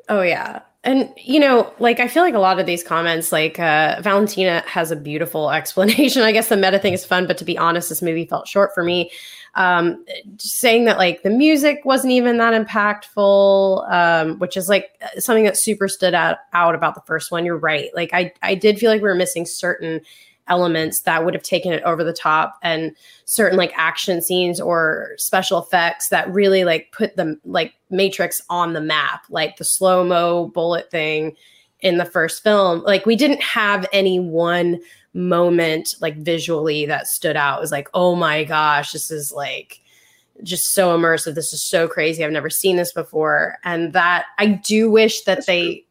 [0.10, 0.62] Oh yeah.
[0.84, 4.64] And you know, like I feel like a lot of these comments, like uh Valentina
[4.66, 6.24] has a beautiful explanation.
[6.24, 8.74] I guess the meta thing is fun, but to be honest, this movie felt short
[8.74, 9.12] for me.
[9.60, 10.04] Um
[10.40, 15.58] saying that like the music wasn't even that impactful, um, which is like something that
[15.58, 17.46] super stood out, out about the first one.
[17.46, 17.92] You're right.
[17.94, 20.02] Like I I did feel like we were missing certain
[20.50, 22.96] elements that would have taken it over the top and
[23.26, 28.74] certain like action scenes or special effects that really like put the like matrix on
[28.74, 31.36] the map like the slow-mo bullet thing
[31.82, 34.80] in the first film like we didn't have any one
[35.14, 37.58] moment like visually that stood out.
[37.58, 39.82] It was like oh my gosh this is like
[40.44, 41.36] just so immersive.
[41.36, 42.24] This is so crazy.
[42.24, 43.58] I've never seen this before.
[43.64, 45.86] And that i do wish that they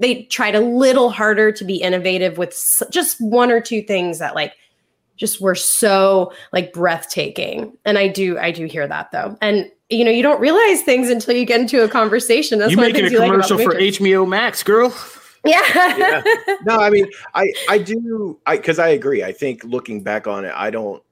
[0.00, 4.18] they tried a little harder to be innovative with s- just one or two things
[4.18, 4.54] that like
[5.16, 7.76] just were so like breathtaking.
[7.84, 9.36] And i do i do hear that though.
[9.40, 12.58] And you know you don't realize things until you get into a conversation.
[12.58, 13.74] That's you one of the making a you like commercial for.
[13.74, 14.94] HBO Max, girl.
[15.44, 16.22] Yeah, Yeah.
[16.64, 19.22] no, I mean, I I do I because I agree.
[19.22, 21.02] I think looking back on it, I don't.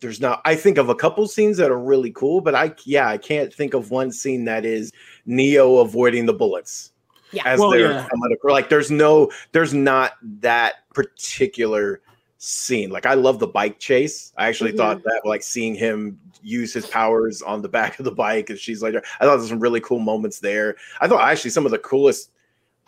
[0.00, 0.40] There's not.
[0.44, 3.52] I think of a couple scenes that are really cool, but I yeah, I can't
[3.52, 4.92] think of one scene that is
[5.26, 6.92] Neo avoiding the bullets
[7.32, 7.42] Yeah.
[7.46, 8.08] as Well, they're yeah.
[8.08, 8.52] coming across.
[8.52, 12.00] Like there's no, there's not that particular
[12.38, 12.88] scene.
[12.88, 14.32] Like I love the bike chase.
[14.38, 14.78] I actually Mhm.
[14.78, 18.58] thought that like seeing him use his powers on the back of the bike and
[18.58, 20.76] she's like, I thought there's some really cool moments there.
[21.02, 22.30] I thought actually some of the coolest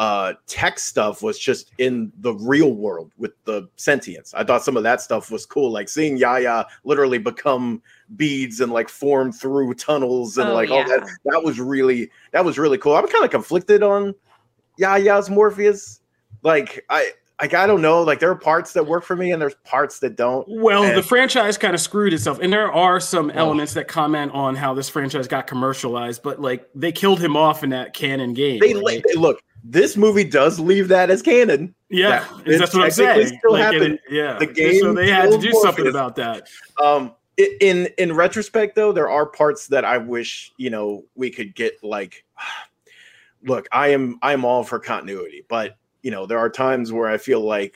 [0.03, 4.35] uh tech stuff was just in the real world with the sentience.
[4.35, 7.81] I thought some of that stuff was cool, like seeing Yahya literally become
[8.17, 11.09] beads and like form through tunnels and Oh, like all that.
[11.27, 12.97] That was really that was really cool.
[12.97, 14.13] I'm kind of conflicted on
[14.77, 16.01] Yahya's Morpheus.
[16.43, 18.03] Like I like I don't know.
[18.03, 20.45] Like there are parts that work for me, and there's parts that don't.
[20.49, 23.39] Well, And- the franchise kind of screwed itself, and there are some Oh.
[23.39, 27.63] elements that comment on how this franchise got commercialized, but like they killed him off
[27.63, 28.59] in that canon game.
[28.61, 29.05] They, right?
[29.07, 29.41] they look.
[29.65, 31.75] This movie does leave that as canon.
[31.89, 33.27] yeah, that- that's what I'm saying.
[33.39, 33.95] still Like, happened.
[33.95, 34.81] it- yeah, The game.
[34.81, 36.49] so they had to do something about that.
[36.83, 37.15] Um,
[37.61, 41.83] in in retrospect, though, there are parts that I wish you know we could get.
[41.83, 42.25] Like,
[43.45, 47.09] look, I am I am all for continuity, but you know there are times where
[47.09, 47.75] I feel like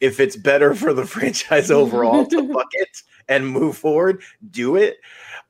[0.00, 4.98] if it's better for the franchise overall to buck it and move forward, do it.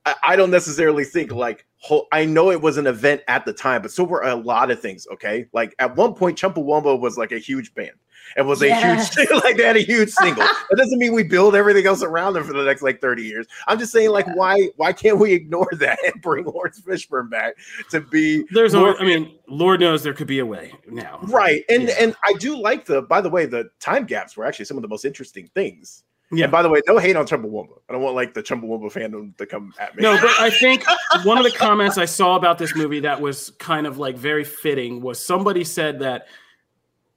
[0.06, 3.52] I, I don't necessarily think like whole, I know it was an event at the
[3.52, 5.06] time, but so were a lot of things.
[5.12, 7.92] Okay, like at one point, Chumbawamba was like a huge band.
[8.38, 9.14] It was a Yes.
[9.14, 10.44] huge like they had a huge single.
[10.70, 13.46] That doesn't mean we build everything else around them for the next like 30 years.
[13.68, 17.54] I'm just saying, like, why why can't we ignore that and bring Laurence Fishburne back
[17.90, 21.18] to be There's, more- always, I mean, Lord knows there could be a way now.
[21.24, 21.64] right?
[21.68, 21.96] And Yeah.
[22.00, 24.82] and I do like the by the way, the time gaps were actually some of
[24.82, 26.02] the most interesting things.
[26.32, 26.44] Yeah.
[26.44, 27.80] And by the way, no hate on Chumbawamba.
[27.88, 30.02] I don't want like the Chumbawamba fandom to come at me.
[30.02, 30.84] No, but I think
[31.24, 34.44] one of the comments I saw about this movie that was kind of like very
[34.44, 36.26] fitting was somebody said that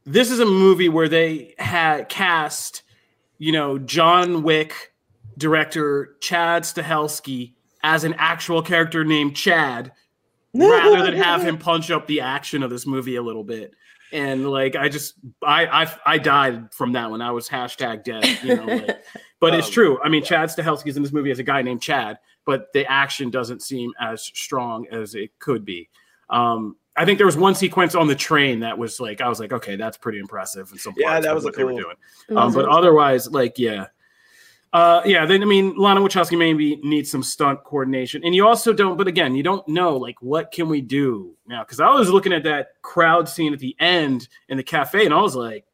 [0.05, 2.83] this is a movie where they had cast,
[3.37, 4.93] you know, John Wick
[5.37, 9.91] director Chad Stahelski as an actual character named Chad
[10.53, 13.73] rather than have him punch up the action of this movie a little bit.
[14.13, 17.21] And like I just I I I died from that one.
[17.21, 18.65] I was hashtag dead, you know.
[18.65, 19.03] Like,
[19.39, 19.99] but it's Um, true.
[20.03, 23.29] I mean, Chad Stahelski's in this movie as a guy named Chad, but the action
[23.29, 25.89] doesn't seem as strong as it could be.
[26.29, 29.39] Um, I think there was one sequence on the train that was like I was
[29.39, 30.69] like, okay, that's pretty impressive.
[30.71, 32.37] In some Yeah, that was what they were cool- doing.
[32.37, 33.87] Um, but otherwise, like, yeah.
[34.77, 38.73] Uh, yeah, then I mean, Lana Wachowski maybe needs some stunt coordination, and you also
[38.73, 38.97] don't.
[38.97, 41.63] But again, you don't know like what can we do now?
[41.63, 45.13] Because I was looking at that crowd scene at the end in the cafe, and
[45.13, 45.65] I was like,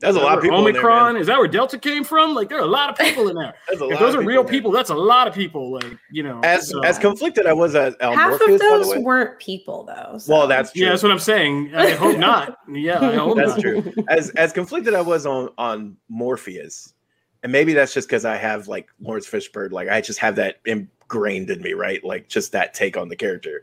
[0.00, 0.58] "That's a lot of people.
[0.58, 1.20] Omicron man.
[1.20, 2.34] is that where Delta came from?
[2.34, 3.54] Like, there are a lot of people in there.
[3.72, 4.52] If those are real in there.
[4.52, 5.72] people, that's a lot of people.
[5.72, 8.78] Like, you know, As so- as conflicted I was at El Half Morpheus, of by
[8.78, 8.98] the those way.
[9.02, 10.18] weren't people, though.
[10.18, 10.82] so- Well, that's true.
[10.84, 11.72] yeah, that's what I'm saying.
[11.74, 12.58] I hope not.
[12.72, 13.60] Yeah, I hope That's not.
[13.60, 13.92] true.
[14.08, 16.94] as as conflicted I was on on Morpheus,
[17.42, 20.60] and maybe that's just because I have like Laurence Fishburne, like I just have that
[20.64, 22.02] ingrained in me, right?
[22.04, 23.62] Like just that take on the character.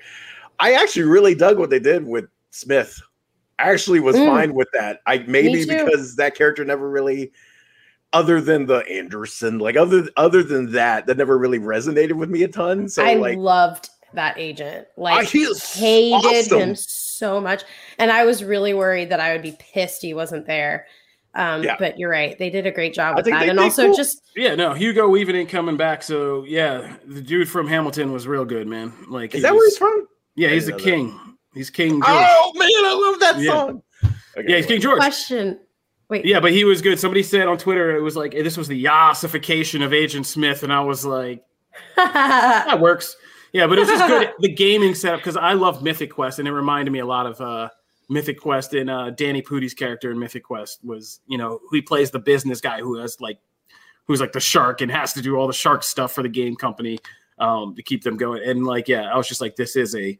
[0.59, 3.01] I actually really dug what they did with Smith.
[3.59, 4.27] I actually was Mm.
[4.27, 5.01] fine with that.
[5.05, 7.31] I maybe because that character never really,
[8.13, 12.43] other than the Anderson, like other other than that, that never really resonated with me
[12.43, 12.87] a ton.
[12.89, 14.87] So I like, loved that agent.
[14.95, 16.59] Like, he hated awesome.
[16.59, 17.63] him so much,
[17.97, 20.87] and I was really worried that I would be pissed he wasn't there.
[21.35, 21.75] Um, Yeah.
[21.77, 23.95] But you're right; they did a great job with that, they and did also cool.
[23.95, 26.01] just Yeah, no, Hugo Weaving ain't coming back.
[26.03, 28.93] So yeah, the dude from Hamilton was real good, man.
[29.09, 30.07] Like, Is he that where he's from?
[30.35, 30.91] Yeah, he's the didn't that.
[30.91, 31.19] king.
[31.53, 32.03] He's King George.
[32.07, 33.51] Oh man, I love that Yeah.
[33.51, 33.81] song.
[34.37, 34.97] Okay, yeah, he's King George.
[34.97, 35.59] question.
[36.09, 36.99] Wait, Yeah, but he was good.
[36.99, 40.71] Somebody said on Twitter it was like this was the yassification of Agent Smith, and
[40.71, 41.43] I was like,
[41.95, 43.15] that works.
[43.53, 46.47] Yeah, but it was just good the gaming setup because I love Mythic Quest, and
[46.47, 47.69] it reminded me a lot of uh,
[48.09, 48.73] Mythic Quest.
[48.73, 52.61] And uh, Danny Pudi's character in Mythic Quest was, you know, he plays the business
[52.61, 53.39] guy who has like,
[54.05, 56.55] who's like the shark and has to do all the shark stuff for the game
[56.55, 56.99] company
[57.39, 58.43] um, to keep them going.
[58.47, 60.19] And like, yeah, I was just like, this is a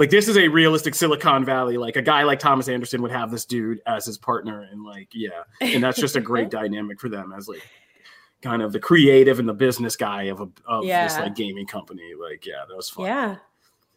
[0.00, 1.76] like this is a realistic Silicon Valley.
[1.76, 5.08] Like a guy like Thomas Anderson would have this dude as his partner, and like,
[5.12, 7.60] yeah, and that's just a great dynamic for them as like
[8.40, 12.14] kind of the creative and the business guy of a of this like gaming company.
[12.18, 13.04] Like, yeah, that was fun.
[13.04, 13.36] yeah,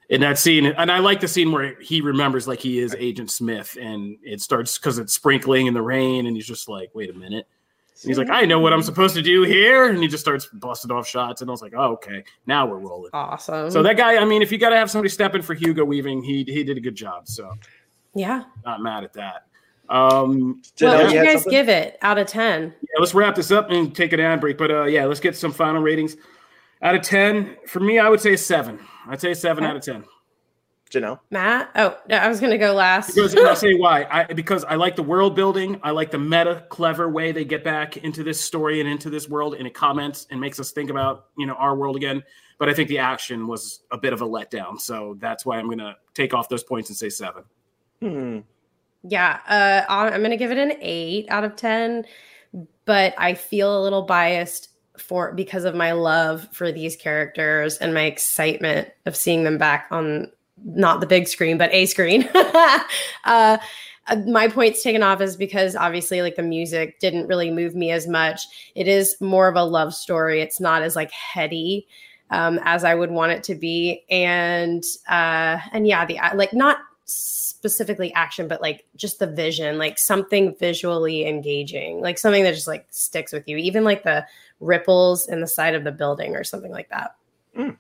[0.10, 3.32] In that scene, and I like the scene where he remembers like he is Agent
[3.32, 7.10] Smith, and it starts because it's sprinkling in the rain, and he's just like, wait
[7.10, 7.48] a minute.
[8.02, 10.46] And he's like, I know what I'm supposed to do here, and he just starts
[10.48, 13.12] busting off shots, and I was like, oh, okay, now we're rolling.
[13.14, 13.72] awesome.
[13.72, 15.86] So that guy, I mean, if you got to have somebody step in for Hugo
[15.86, 17.28] Weaving, he he did a good job.
[17.28, 17.54] So
[18.14, 18.44] yeah.
[18.66, 19.46] not mad at that.
[19.90, 21.52] Um, Janelle, What would you you guys something?
[21.52, 22.74] give it out of ten?
[22.82, 24.58] yeah, let's wrap this up and take an ad break.
[24.58, 26.18] But uh, yeah, let's get some final ratings.
[26.84, 28.80] Out of ten, for me, I would say seven.
[29.08, 29.72] I'd say seven Okay.
[29.72, 30.04] out of ten.
[30.92, 31.20] Janelle.
[31.32, 31.72] Matt?
[31.76, 33.16] Oh, no, I was gonna go last.
[33.16, 34.04] Because and I'll say why.
[34.12, 35.80] I because I like the world building.
[35.82, 39.28] I like the meta, clever way they get back into this story and into this
[39.28, 42.22] world, and it comments and makes us think about you know our world again.
[42.60, 45.68] But I think the action was a bit of a letdown, so that's why I'm
[45.68, 47.44] gonna take off those points and say seven.
[48.00, 48.40] Hmm.
[49.06, 52.06] Yeah, uh, I'm going to give it an eight out of 10,
[52.86, 57.94] but I feel a little biased for because of my love for these characters and
[57.94, 60.32] my excitement of seeing them back on
[60.64, 62.30] not the big screen, but a screen.
[63.26, 63.58] uh,
[64.28, 68.08] my points taken off is because obviously like the music didn't really move me as
[68.08, 68.42] much.
[68.76, 70.42] It is more of a love story.
[70.42, 71.88] It's not as like heady
[72.30, 74.04] um, as I would want it to be.
[74.10, 79.98] And uh, and yeah, the like not specifically action, but like just the vision, like
[80.00, 84.26] something visually engaging, like something that just like sticks with you, even like the
[84.64, 87.16] ripples in the side of the building or something like that.
[87.58, 87.78] Mm.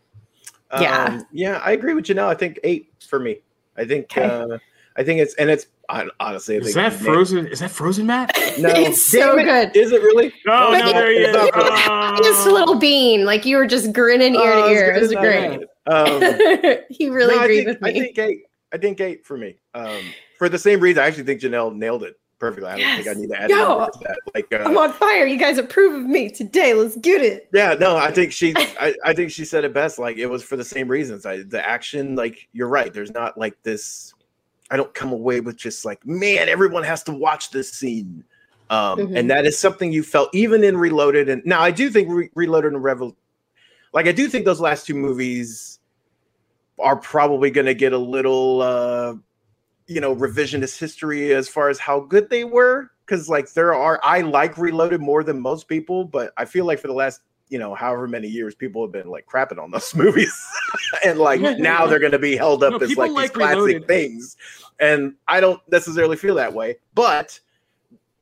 [0.80, 1.06] Yeah.
[1.06, 2.28] Um, yeah, I agree with Janelle.
[2.28, 3.42] I think eight for me.
[3.78, 4.24] I think Okay.
[4.26, 4.58] uh,
[4.96, 7.48] I think it's and it's I, honestly I Is that Nate- frozen?
[7.48, 8.32] Is that frozen, Matt?
[8.60, 9.44] No, It's so it.
[9.46, 9.76] good.
[9.76, 10.28] Is it really?
[10.48, 11.36] Oh, But no, there he is.
[11.36, 12.28] It's.
[12.28, 14.92] Just a little bean, like you were just grinning ear Oh, to ear.
[14.92, 15.60] it's It was great.
[15.88, 17.90] Um, he really no, I agreed think, with me.
[17.90, 18.42] I think eight.
[18.74, 19.56] I think eight for me.
[19.74, 20.00] Um,
[20.38, 22.70] for the same reason, I actually think Janelle nailed it perfectly.
[22.70, 23.90] I don't think I need to add Yo.
[24.02, 24.18] that.
[24.36, 25.26] Like, I'm uh, on fire.
[25.26, 26.74] You guys approve of me today.
[26.74, 27.48] Let's get it.
[27.54, 29.98] yeah, no, I think she, I, I think she said it best.
[29.98, 31.26] Like, it was for the same reasons.
[31.26, 32.94] I, the action, like, you're right.
[32.94, 34.14] There's not like this.
[34.70, 38.26] I don't come away with just like, man, everyone has to watch this scene.
[38.70, 39.18] Um, Mhm.
[39.20, 41.30] and that is something you felt even in Reloaded.
[41.30, 43.16] And now I do think Re- Reloaded and Revel,
[43.94, 45.80] like, I do think those last two movies
[46.80, 49.14] are probably going to get a little uh
[49.88, 54.00] you know revisionist history as far as how good they were because like there are
[54.04, 57.60] i like reloaded more than most people but i feel like for the last you
[57.60, 60.34] know however many years people have been like crapping on those movies.
[61.06, 63.34] And like now they're going to be held up No, as people like, these like
[63.34, 63.88] classic Reloaded.
[63.88, 64.38] things.
[64.80, 67.40] And i don't necessarily feel that way but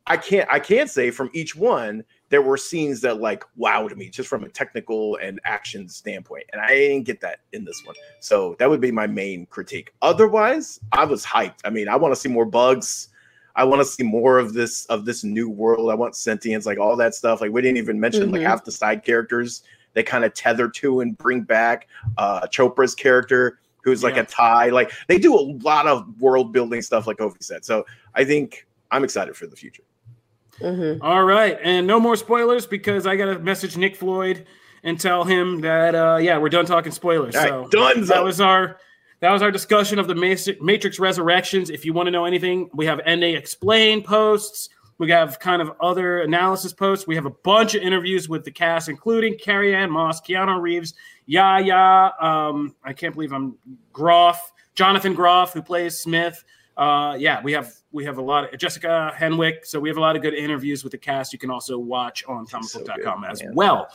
[0.07, 4.09] i can't i can't say from each one there were scenes that like wowed me
[4.09, 7.95] just from a technical and action standpoint and i didn't get that in this one.
[8.21, 9.93] So that would be my main critique.
[10.01, 11.59] Otherwise i was hyped.
[11.65, 13.09] I mean i want to see more bugs.
[13.53, 15.91] I want to see more of this of this new world.
[15.91, 17.41] I want sentience like all that stuff.
[17.41, 18.45] Like we didn't even mention like Mhm.
[18.47, 19.63] half the side characters
[19.93, 24.21] they kind of tether to and bring back uh chopra's character who's like Yeah.
[24.21, 27.65] a tie like they do a lot of world building stuff like Kofi said.
[27.65, 29.83] So i think i'm excited for the future
[30.61, 30.99] Mhm.
[31.01, 34.45] All right, and no more spoilers because I got to message Nick Floyd
[34.83, 37.35] and tell him that uh, yeah, we're done talking spoilers.
[37.35, 38.05] All so right, done.
[38.07, 38.77] that was our
[39.19, 41.69] that was our discussion of the Matrix Resurrections.
[41.69, 44.69] If you want to know anything, we have NA explain posts.
[44.97, 47.07] We have kind of other analysis posts.
[47.07, 50.93] We have a bunch of interviews with the cast, including Carrie Ann Moss, Keanu Reeves,
[51.25, 52.13] Yahya.
[52.19, 53.55] Um, I can't believe I'm
[53.93, 56.43] Groff, Jonathan Groff, who plays Smith.
[56.77, 59.65] Uh, yeah, we have we have a lot of Jessica Henwick.
[59.65, 61.33] So we have a lot of good interviews with the cast.
[61.33, 63.55] You can also watch on comicbook.com good, as man.
[63.55, 63.89] well.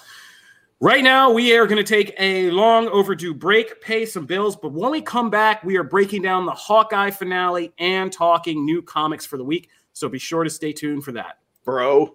[0.78, 4.72] Right now, we are going to take a long overdue break, pay some bills, but
[4.72, 9.24] when we come back, we are breaking down the Hawkeye finale and talking new comics
[9.24, 9.70] for the week.
[9.94, 11.38] So be sure to stay tuned for that.
[11.64, 12.14] bro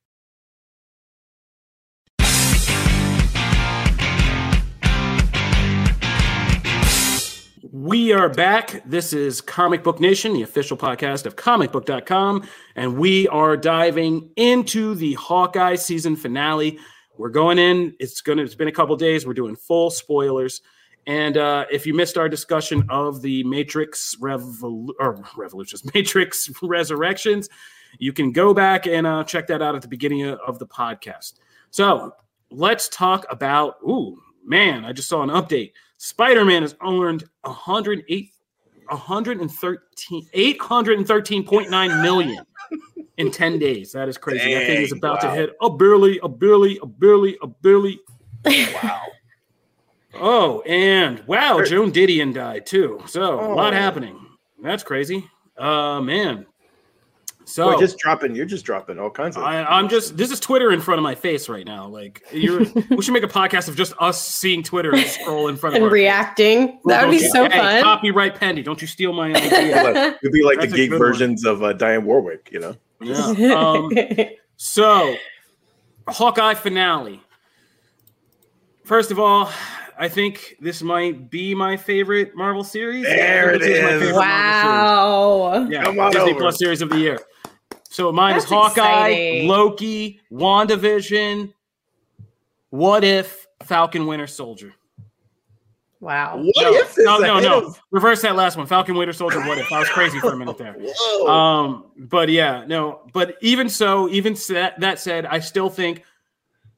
[7.73, 8.83] We are back.
[8.85, 12.45] This is Comic Book Nation, the official podcast of comicbook.com,
[12.75, 16.77] and we are diving into the Hawkeye season finale.
[17.17, 19.25] We're going in, it's going to it's been a couple days.
[19.25, 20.61] We're doing full spoilers.
[21.07, 27.47] And uh, if you missed our discussion of the Matrix Revol- or Revolutions, Matrix Resurrections,
[27.99, 30.67] you can go back and uh, check that out at the beginning of- of the
[30.67, 31.35] podcast.
[31.69, 32.11] So
[32.49, 33.75] let's talk about.
[33.83, 34.83] Ooh, man!
[34.83, 35.71] I just saw an update.
[36.03, 38.31] Spider-Man has earned 108,
[38.89, 42.43] 113, 813.9 million
[43.17, 43.91] in 10 days.
[43.91, 44.51] That is crazy.
[44.51, 45.29] that thing is about wow.
[45.29, 47.99] to hit a barely, a barely, a barely, a barely.
[48.83, 49.01] wow
[50.15, 53.01] Oh, and wow, Joan Didion died too.
[53.05, 53.77] So a lot Oh.
[53.77, 54.19] happening.
[54.61, 55.29] That's crazy.
[55.55, 56.47] Uh man.
[57.51, 60.39] So Boy, just dropping you're just dropping all kinds of I, I'm just this is
[60.39, 61.85] Twitter in front of my face right now.
[61.85, 65.57] Like you're we should make a podcast of just us seeing Twitter and scroll in
[65.57, 65.93] front of and our face.
[65.93, 66.79] reacting.
[66.85, 67.83] That would be so hey, fun.
[67.83, 68.63] Copyright pendy.
[68.63, 70.17] Don't you steal my idea?
[70.23, 71.09] It'd be like That's the geek good one.
[71.09, 72.77] versions of uh, Dionne Warwick, you know.
[73.01, 73.53] yeah.
[73.53, 73.91] Um,
[74.55, 75.15] so,
[76.07, 77.19] Hawkeye finale.
[78.85, 79.51] First of all,
[79.99, 83.03] I think this might be my favorite Marvel series.
[83.05, 83.67] There it is.
[83.67, 83.99] it my is.
[84.01, 85.67] favorite Marvel Wow.
[85.69, 86.39] Yeah, Come on Disney over.
[86.39, 87.19] Plus series of the year.
[87.91, 88.69] So mine is Hawkeye,
[89.09, 89.47] exciting.
[89.49, 91.53] Loki, WandaVision,
[92.69, 94.73] What If, Falcon Winter Soldier.
[95.99, 96.37] Wow.
[96.37, 97.67] What no, if is no, no, no.
[97.67, 98.65] of- Reverse that last one.
[98.65, 99.39] Falcon Winter Soldier.
[99.41, 99.69] What if?
[99.73, 100.73] I was crazy for a minute there.
[100.79, 101.27] Whoa.
[101.27, 103.01] Um, but yeah, no.
[103.11, 106.03] But even so, even sa- that said, I still think,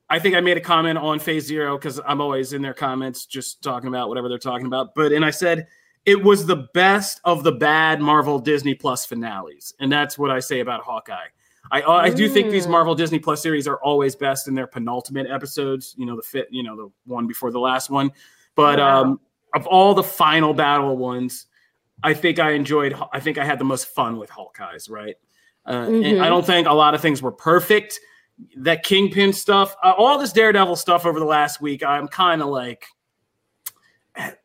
[0.09, 3.27] I think I made a comment on Phase Zero because I'm always in their comments
[3.27, 4.95] just talking about whatever they're talking about.
[4.95, 5.67] But and I said
[6.05, 10.39] it was the best of the bad Marvel Disney Plus finales, and that's what I
[10.39, 11.27] say about Hawkeye.
[11.71, 12.71] I I do think these Mm.
[12.71, 15.95] Marvel Disney Plus series are always best in their penultimate episodes.
[15.97, 18.11] You know, the fit, you know, the one before the last one.
[18.55, 19.01] But Wow.
[19.01, 19.19] um,
[19.55, 21.45] of all the final battle ones,
[22.03, 22.95] I think I enjoyed.
[23.13, 24.89] I think I had the most fun with Hawkeyes.
[24.91, 25.15] Right.
[25.65, 26.21] Uh, Mhm.
[26.21, 27.97] I don't think a lot of things were perfect.
[28.57, 32.49] That Kingpin stuff, uh, all this Daredevil stuff over the last week, I'm kind of
[32.49, 32.85] like,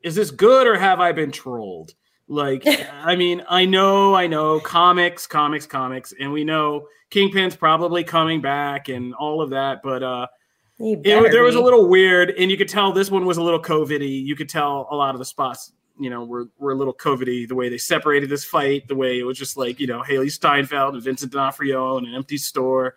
[0.03, 1.95] is this good or have I been trolled?
[2.29, 2.65] Like,
[3.03, 8.41] I mean, I know, I know, comics, comics, comics, and we know Kingpin's probably coming
[8.41, 10.27] back and all of that, but uh,
[10.79, 13.61] it, there was a little weird, and you could tell this one was a little
[13.61, 14.25] COVIDy.
[14.25, 17.49] You could tell a lot of the spots, you know, were, were a little COVIDy.
[17.49, 20.31] The way they separated this fight, the way it was just like, you know, Hailee
[20.31, 22.95] Steinfeld and Vincent D'Onofrio in an empty store.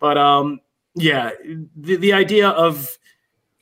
[0.00, 0.60] But um,
[0.96, 1.30] yeah,
[1.76, 2.98] the, the idea of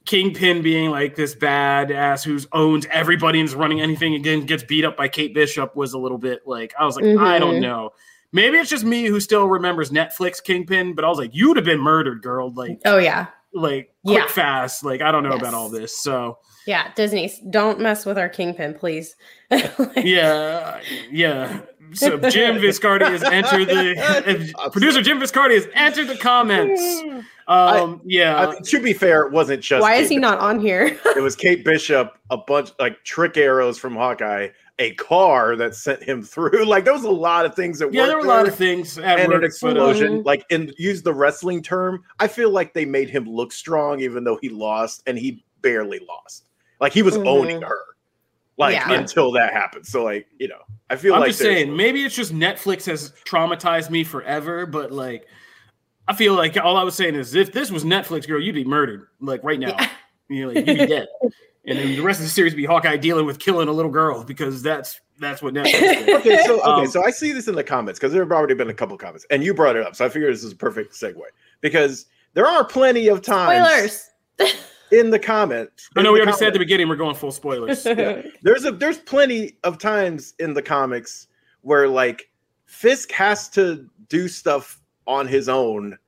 [0.08, 4.62] Kingpin being like this bad ass who's owns everybody and is running anything again gets
[4.62, 7.56] beat up by Kate Bishop was a little bit like I was like I don't
[7.56, 7.60] Mhm.
[7.60, 7.90] know.
[8.32, 11.66] Maybe it's just me who still remembers Netflix Kingpin, but I was like, you'd have
[11.66, 12.50] been murdered, girl.
[12.54, 13.26] Like Oh yeah.
[13.52, 14.26] like quick Yeah.
[14.28, 15.40] fast like i don't know Yes.
[15.40, 16.88] about all this so Yeah.
[16.94, 19.14] Disney, don't mess with our kingpin, please.
[19.96, 20.80] yeah
[21.10, 21.60] yeah
[21.94, 27.02] so jim viscardi has entered the uh, producer jim viscardi has entered the comments
[27.48, 29.80] um yeah I mean, to be fair, it wasn't just.
[29.80, 30.98] Why Kate is he not on here?
[31.16, 36.02] It was Kate Bishop, a bunch like trick arrows from Hawkeye, a car that sent
[36.02, 36.66] him through.
[36.66, 38.96] Like there was a lot of things that yeah there were a lot of things.
[38.96, 40.22] things at and work, an but, uh, explosion.
[40.24, 42.04] Like, and use the wrestling term.
[42.20, 46.00] I feel like they made him look strong, even though he lost, and he barely
[46.06, 46.48] lost.
[46.80, 47.26] Like he was Mhm.
[47.26, 47.80] owning her,
[48.58, 48.92] like Yeah.
[48.92, 49.88] until that happens.
[49.88, 52.86] So, like you know, I feel like i'm like just saying maybe it's just netflix
[52.86, 55.26] has traumatized me forever but like
[56.08, 58.64] i feel like all i was saying is if this was netflix girl you'd be
[58.64, 59.90] murdered like right now Yeah.
[60.30, 61.08] you know like, you'd be dead
[61.66, 63.90] and then the rest of the series would be hawkeye dealing with killing a little
[63.90, 66.08] girl because that's that's what netflix did.
[66.16, 68.54] okay, so okay, Um, so I see this in the comments because there have already
[68.54, 70.56] been a couple comments, and you brought it up, so I figured this is a
[70.56, 71.20] perfect segue
[71.60, 74.06] because there are plenty of times
[74.38, 74.54] Spoilers.
[74.90, 75.88] in the comments.
[75.96, 77.82] I know we the already said at the beginning we're going full spoilers.
[78.42, 81.28] there's a there's plenty of times in the comics
[81.62, 82.30] where like
[82.66, 85.98] Fisk has to do stuff on his own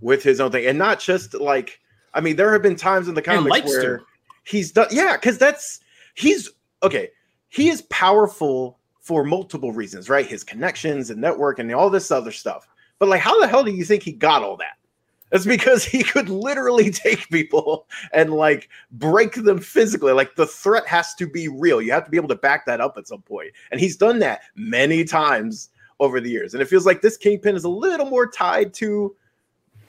[0.00, 1.80] with his own thing, and not just like
[2.14, 4.02] I mean, there have been times in the comics where
[4.44, 5.80] he's done yeah, because that's
[6.14, 6.50] he's
[6.82, 7.10] okay.
[7.48, 10.26] He is powerful for multiple reasons, right?
[10.26, 12.66] His connections and network and all this other stuff.
[12.98, 14.78] But like, how the hell do you think he got all that?
[15.32, 20.12] It's because he could literally take people and like break them physically.
[20.12, 21.82] Like the threat has to be real.
[21.82, 23.50] You have to be able to back that up at some point.
[23.70, 26.54] And he's done that many times over the years.
[26.54, 29.16] And it feels like this kingpin is a little more tied to,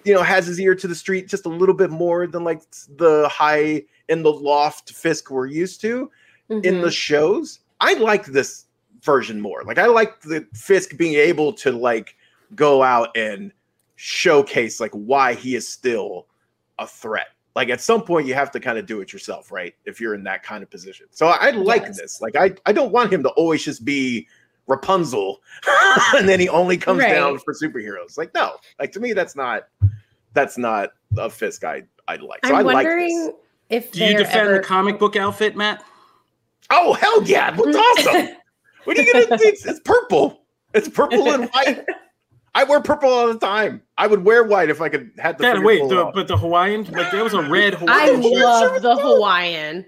[0.05, 2.61] you know, has his ear to the street just a little bit more than like
[2.97, 6.09] the high in the loft Fisk we're used to
[6.49, 6.81] in Mhm.
[6.81, 7.59] the shows.
[7.81, 8.65] I like this
[9.03, 9.63] version more.
[9.65, 12.15] Like I like the Fisk being able to like
[12.55, 13.51] go out and
[13.97, 16.27] showcase like why he is still
[16.79, 17.27] a threat.
[17.55, 19.73] Like at some point you have to kind of do it yourself, right?
[19.85, 21.07] If you're in that kind of position.
[21.09, 21.99] So I like Yes.
[21.99, 22.21] this.
[22.21, 24.27] Like I I don't want him to always just be
[24.67, 25.41] Rapunzel
[26.15, 27.13] and then he only comes Right.
[27.13, 28.17] down for superheroes.
[28.17, 28.57] Like no.
[28.79, 29.63] Like to me that's not
[30.33, 32.45] that's not a Fisk I I like.
[32.45, 33.33] So I'm I like wondering this.
[33.69, 34.53] if Do you defend ever...
[34.53, 35.83] the comic book outfit, Matt?
[36.69, 37.55] Oh hell yeah!
[37.55, 37.75] What's
[38.07, 38.29] awesome?
[38.83, 39.25] What are you gonna?
[39.41, 40.43] It's, it's purple.
[40.73, 41.83] It's purple and white.
[42.59, 43.83] I wear purple all the time.
[43.99, 45.43] I would wear white if I could had the.
[45.43, 48.33] Yeah, freaking wait, the, but the Hawaiian, like there was a red I Hawaiian shirt.
[48.43, 49.85] love the Hawaiian.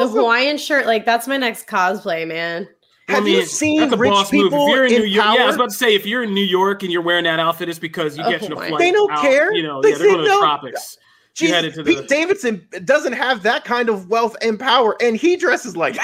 [0.00, 0.20] It's The.
[0.20, 2.66] Hawaiian shirt, like that's my next cosplay, man.
[3.08, 4.44] Have you seen that's a rich boss move.
[4.50, 6.22] people If you're in in New York, yeah, I was about to say if you're
[6.22, 8.56] in New York and you're wearing that outfit, it's because you Oh, get you a
[8.56, 8.78] flight.
[8.78, 9.52] They don't out, care.
[9.54, 10.98] You know, They yeah, they're say going to the tropics.
[11.38, 14.96] You Jeez, headed to Pete the- Davidson doesn't have that kind of wealth and power,
[15.02, 15.96] and he dresses like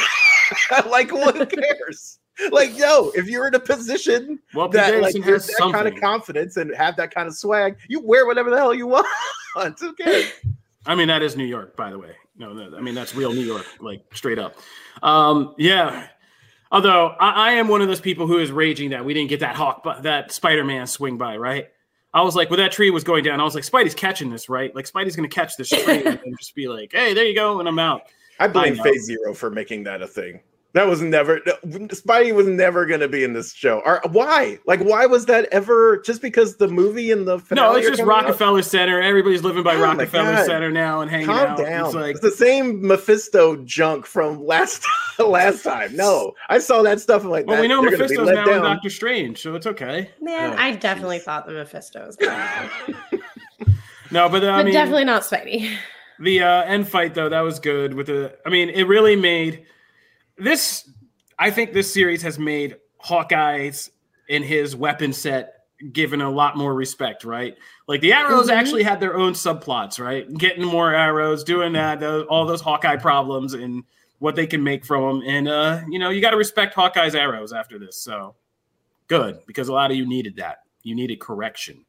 [0.87, 2.19] like who cares?
[2.51, 5.73] Like, yo, if you're in a position Well, that like you're that something.
[5.73, 8.87] kind of confidence and have that kind of swag, you wear whatever the hell you
[8.87, 9.07] want.
[9.81, 10.33] Who cares?
[10.87, 12.11] I mean, that is New York, by the way.
[12.37, 14.57] No, no, I mean that's real New York, like straight up.
[15.03, 16.09] Um, yeah.
[16.73, 19.41] Although I, I am one of those people who is raging that we didn't get
[19.41, 21.69] that hawk, but that Spider-Man swing by, right?
[22.13, 24.49] I was like, when that tree was going down, I was like, Spidey's catching this,
[24.49, 24.75] right?
[24.75, 27.69] Like Spidey's gonna catch this tree and just be like, "Hey, there you go," and
[27.69, 28.03] I'm out.
[28.41, 28.83] I blame know.
[28.83, 30.41] Phase Zero for making that a thing.
[30.75, 33.81] That was never Spidey was never going to be in this show.
[33.87, 34.59] Or why?
[34.67, 35.99] Like, why was that ever?
[35.99, 38.25] Just because the movie and the No, it's just coming out?
[38.25, 39.01] Rockefeller Center.
[39.01, 41.59] Everybody's living by Oh Rockefeller Center now and hanging Calm out.
[41.59, 41.87] down.
[41.87, 44.85] It's like it's the same Mephisto junk from last
[45.21, 45.95] last time.
[45.95, 47.23] No, I saw that stuff.
[47.23, 48.63] I'm like, well, we know they're gonna be Mephisto's let now in down.
[48.65, 50.11] Doctor Strange, so it's okay.
[50.21, 51.23] Man, Oh, I definitely jeez.
[51.23, 52.69] thought the Mephisto was bad.
[54.11, 55.75] No, but uh, I mean, definitely not Spidey.
[56.21, 57.95] the uh, end fight though that was good.
[57.95, 59.67] With the, I mean, it really made
[60.37, 60.91] this.
[61.39, 63.91] I think this series has made Hawkeye's
[64.29, 65.51] and his weapon set
[65.93, 67.57] given a lot more respect, right?
[67.89, 68.53] Like the arrows Mhm.
[68.55, 70.33] actually had their own subplots, right?
[70.39, 73.83] Getting more arrows, doing that, those, all those Hawkeye problems, and
[74.21, 75.29] what they can make from them.
[75.29, 77.97] And uh, you know, you got to respect Hawkeye's arrows after this.
[77.99, 78.37] So
[79.09, 80.61] good because a lot of you needed that.
[80.85, 81.85] You needed correction.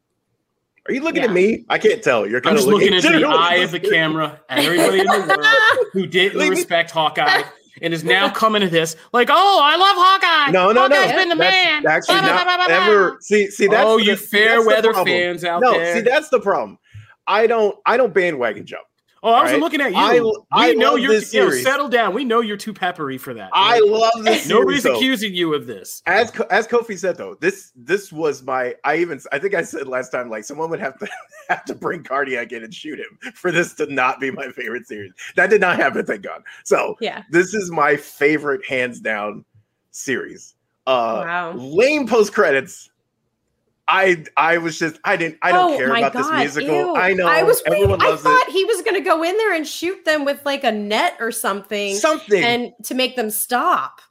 [0.87, 1.29] Are you looking Yeah.
[1.29, 1.65] at me?
[1.69, 2.27] I can't tell.
[2.27, 5.05] You're I'm kind of just looking into the eye of the camera at everybody in
[5.05, 7.43] the world who didn't Leave me- respect Hawkeye
[7.81, 10.51] and is now coming to this like, oh, I love Hawkeye.
[10.51, 10.95] No, no, no.
[10.95, 11.85] Hawkeye's been the That's man.
[11.85, 12.75] Actually, Blah, not blah, blah, blah.
[12.75, 13.17] ever.
[13.21, 15.95] See, see, that's oh, the- you fair weather fans out no, there.
[15.95, 16.77] see, that's the problem.
[17.27, 18.85] I don't, I don't bandwagon jump.
[19.25, 19.59] Oh, I was right?
[19.59, 19.97] looking at you.
[19.97, 21.11] I- we I know love you're.
[21.11, 22.13] this yo, settle down.
[22.13, 23.49] We know you're too peppery for that.
[23.51, 24.47] I Like, love this.
[24.49, 24.95] Nobody's though.
[24.95, 26.01] accusing you of this.
[26.05, 28.75] As as Kofi said though, this this was my.
[28.85, 31.07] I even I think I said last time like someone would have to
[31.49, 34.87] have to bring Cardiac in and shoot him for this to not be my favorite
[34.87, 35.11] series.
[35.35, 36.43] That did not happen, thank God.
[36.63, 37.23] So yeah.
[37.31, 39.43] this is my favorite hands down
[39.91, 40.55] series.
[40.87, 41.51] Uh, Wow.
[41.53, 42.91] lame post credits.
[43.87, 46.75] I I was just I didn't I don't Oh care about God, this musical.
[46.75, 46.95] ew.
[46.95, 47.83] I know I was waiting.
[47.83, 50.43] everyone I loves thought he was going to go in there and shoot them with
[50.45, 54.01] like a net or something, Something and to make them stop.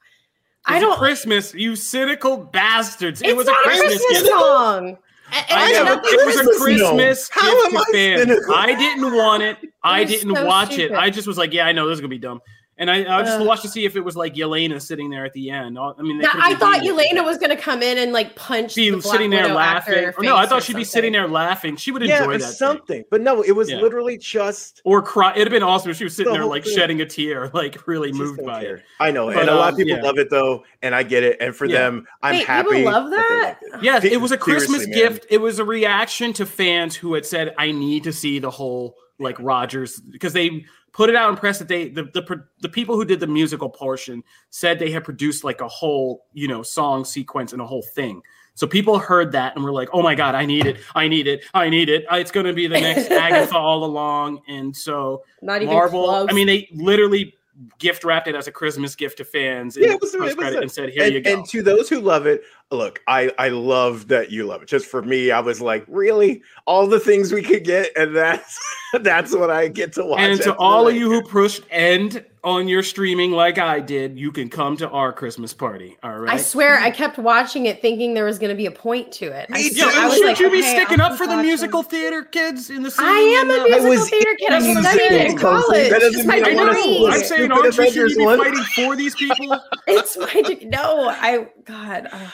[0.67, 0.97] I don't.
[0.97, 3.21] Christmas, you cynical bastards.
[3.21, 4.87] It's it was a Christmas, Christmas song.
[4.89, 4.99] And-
[5.33, 7.29] and I know, it was a Christmas Christmas.
[7.33, 8.21] How gift am to I fans.
[8.23, 8.55] cynical?
[8.55, 9.59] I didn't want it.
[9.83, 10.93] I was didn't so watch stupid.
[10.93, 10.99] it.
[10.99, 12.41] I just was like, yeah, I know this is gonna be dumb.
[12.77, 13.47] And I, I just Ugh.
[13.47, 15.79] watched to see if it was like Yelena sitting there at the end.
[15.79, 17.13] I mean, Now, I thought doing it.
[17.15, 19.55] Yelena was going to come in and like punch be the Black sitting there Widow
[19.55, 20.05] laughing.
[20.19, 21.77] Or no, I thought she'd be sitting there laughing.
[21.77, 22.45] She would yeah, enjoy or that.
[22.47, 22.53] Thing.
[22.55, 23.05] something.
[23.11, 23.81] But no, it was Yeah.
[23.81, 25.31] literally just Or cry.
[25.35, 26.75] It'd have been awesome if she was sitting The there like thing.
[26.75, 28.77] shedding a tear, like really just moved by care.
[28.79, 28.85] it.
[28.99, 30.03] I know, But, and a lot um, of people yeah.
[30.03, 31.37] love it though, and I get it.
[31.41, 31.79] And for Yeah.
[31.79, 32.69] them, I'm Wait, happy.
[32.71, 33.59] people love they that?
[33.73, 33.85] like it.
[33.85, 35.13] Yes, it was a Christmas seriously, man.
[35.13, 35.27] gift.
[35.31, 38.97] It was a reaction to fans who had said, "I need to see the whole
[39.21, 40.65] like Rogers," because they
[40.95, 43.69] put it out in press that they the the the people who did the musical
[43.69, 47.83] portion said they had produced like a whole you know song sequence and a whole
[47.83, 48.23] thing.
[48.57, 50.79] So people heard that and were like, "Oh my god, I need it!
[50.95, 51.45] I need it!
[51.53, 52.07] I need it!
[52.11, 56.29] It's going to be the next Agatha all along." And so Not even Marvel, close.
[56.31, 57.35] I mean, they literally
[57.79, 59.77] gift wrapped it as a Christmas gift to fans.
[59.77, 61.89] in Yeah, it was- it was and said, "Here and, you go." and to those
[61.89, 64.69] who love it, look, I I love that you love it.
[64.69, 68.59] Just for me, I was like, really, all the things we could get, and that's
[69.01, 70.21] that's what I get to watch.
[70.21, 74.31] And to all of you who pushed end on your streaming like I did, you
[74.31, 75.97] can come to our Christmas party.
[76.03, 76.35] All right.
[76.35, 79.27] I swear, I kept watching it, thinking there was going to be a point to
[79.27, 79.49] it.
[79.51, 81.27] I Me swear- yeah, I was should like, you be okay, sticking I'll up for
[81.27, 81.91] the musical them.
[81.91, 83.09] theater kids in the city?
[83.09, 84.53] I am a musical was theater kid.
[84.53, 85.91] I in studied it in college.
[85.91, 86.73] That doesn't It's my I I wanna know.
[86.75, 86.93] degree.
[86.95, 87.91] support I'm saying, aren't you?
[88.09, 88.39] Should be one.
[88.39, 89.61] fighting for these people?
[89.87, 90.67] It's my degree.
[90.69, 92.09] No, I God.
[92.11, 92.31] Uh, I just didn't-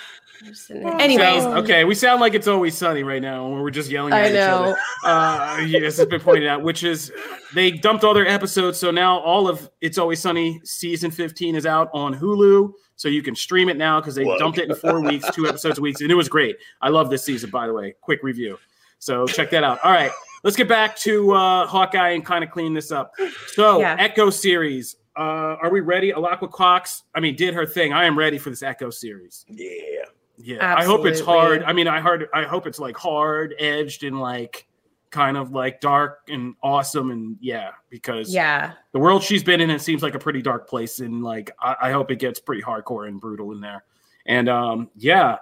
[1.01, 4.13] anyways, Sounds- okay, we sound like it's always sunny right now, and we're just yelling
[4.13, 4.75] at I each know.
[4.75, 4.77] other.
[5.05, 7.13] Uh, yes, it's been pointed out, which is
[7.55, 11.67] they dumped all their episodes, so now all of It's Always Sunny season 15 is
[11.67, 14.39] out on Hulu, so you can stream it now because they Plug.
[14.39, 16.57] dumped it in four weeks, two episodes a week, and it was great.
[16.81, 17.95] I love this season, by the way.
[18.01, 18.59] Quick review.
[18.99, 19.79] So check that out.
[19.85, 20.11] All right,
[20.45, 23.15] let's get back to uh, Hawkeye and kind of clean this up.
[23.55, 23.97] So Yeah.
[23.99, 24.97] Echo series.
[25.17, 26.13] Uh, are we ready?
[26.13, 27.93] Alaqua Cox, I mean, did her thing.
[27.93, 29.45] I am ready for this Echo series.
[29.49, 30.05] Yeah.
[30.43, 31.63] Yeah, I hope it's hard.
[31.65, 32.29] I mean, I heard.
[32.33, 34.67] I hope it's like hard edged and like
[35.11, 39.71] kind of like dark and awesome and yeah, because yeah, the world she's been in
[39.71, 42.63] it seems like a pretty dark place and like I, I hope it gets pretty
[42.63, 43.85] hardcore and brutal in there.
[44.27, 45.39] And um, yeah,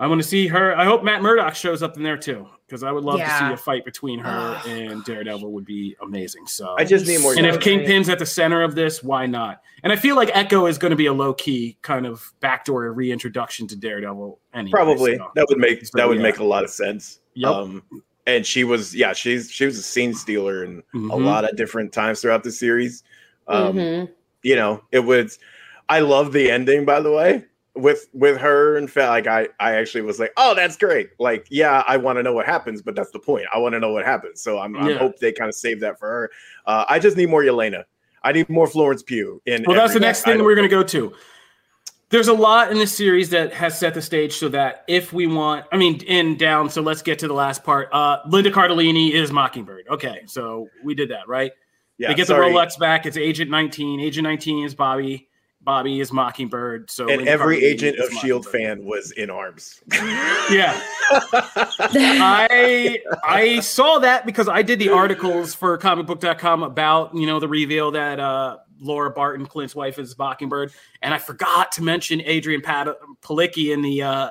[0.00, 0.76] I want to see her.
[0.76, 3.52] I hope Matt Murdock shows up in there too because I would love to see
[3.52, 4.66] a fight between her Ugh.
[4.66, 6.46] and Daredevil would be amazing.
[6.46, 7.34] So I just need more.
[7.36, 9.60] and if Kingpin's at the center of this, why not?
[9.82, 12.90] And I feel like Echo is going to be a low key kind of backdoor
[12.94, 14.40] reintroduction to Daredevil.
[14.54, 16.22] Anyway, Probably so- that would make So, that would yeah.
[16.22, 17.20] make a lot of sense.
[17.34, 17.50] Yep.
[17.52, 17.82] Um,
[18.26, 21.24] and she was yeah she's she was a scene stealer in a Mhm.
[21.24, 23.02] lot of different times throughout the series.
[23.48, 24.08] Um, Mhm.
[24.42, 25.38] You know, it was.
[25.90, 27.44] I love the ending, by the way,
[27.74, 28.76] with with her.
[28.76, 31.10] and fact, like I I actually was like, oh, that's great.
[31.18, 33.46] Like, yeah, I want to know what happens, but that's the point.
[33.54, 34.40] I want to know what happens.
[34.40, 36.30] So I'm I hope they kind of save that for her.
[36.66, 37.84] Uh, I just need more Yelena.
[38.24, 39.40] I need more Florence Pugh.
[39.46, 41.12] In Well, that's the next thing we're going to go to.
[42.10, 45.26] There's a lot in this series that has set the stage so that if we
[45.26, 46.68] want, I mean, in down.
[46.68, 47.88] So let's get to the last part.
[47.90, 49.86] Uh, Linda Cardellini is Mockingbird.
[49.88, 51.52] Okay, so we did that, right?
[51.96, 52.52] Yeah, they get sorry.
[52.52, 53.06] the Rolex back.
[53.06, 53.98] It's Agent 19.
[54.00, 55.28] Agent 19 is Bobby.
[55.64, 56.90] Bobby is Mockingbird.
[56.90, 59.80] So and every Cardellini agent of Shield fan was in arms.
[59.92, 67.38] Yeah, I I saw that because I did the articles for comicbook.com about, you know,
[67.38, 70.72] the reveal that uh Laura Barton, Clint's wife, is Mockingbird.
[71.02, 74.30] And I forgot to mention Adrianne Pat- Palicki in the uh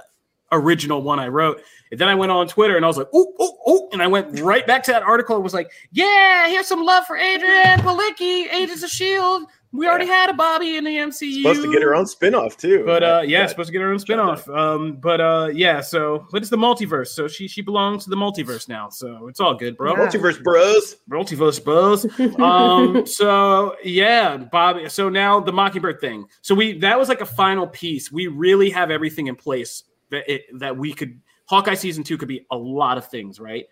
[0.52, 1.62] original one I wrote.
[1.92, 3.90] And then I went on Twitter and I was like, ooh, ooh, ooh.
[3.94, 7.06] And I went right back to that article and was like, yeah, here's some love
[7.06, 9.46] for Adrianne Palicki, Agents of S.H.I.E.L.D.
[9.74, 11.42] We already had a Bobby in the MCU.
[11.44, 12.84] Supposed to get her own spin-off too.
[12.86, 14.54] But uh, That- yeah, supposed to get her own spinoff.
[14.54, 18.18] Um, but uh, yeah, so but it's the multiverse, so she she belongs to the
[18.18, 18.90] multiverse now.
[18.90, 19.92] So it's all good, bro.
[19.94, 20.08] Yeah.
[20.08, 20.98] multiverse bros.
[21.10, 22.06] Multiverse bros.
[22.40, 24.90] um, so yeah, Bobby.
[24.90, 26.26] So now the Mockingbird thing.
[26.42, 28.12] So we that was like a final piece.
[28.12, 31.22] We really have everything in place that it that we could.
[31.46, 33.66] Hawkeye season two could be a lot of things, right?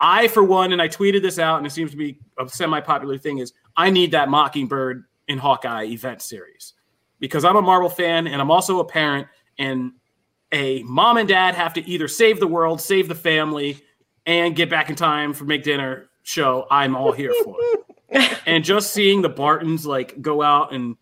[0.00, 3.16] I, for one, and I tweeted this out, and it seems to be a semi-popular
[3.18, 6.74] thing, is I need that Mockingbird in Hawkeye event series
[7.18, 9.92] because I'm a Marvel fan and I'm also a parent, and
[10.52, 13.80] a mom and dad have to either save the world, save the family,
[14.26, 16.66] and get back in time for make dinner show.
[16.70, 18.38] I'm all here for it.
[18.46, 20.96] and just seeing the Bartons like go out and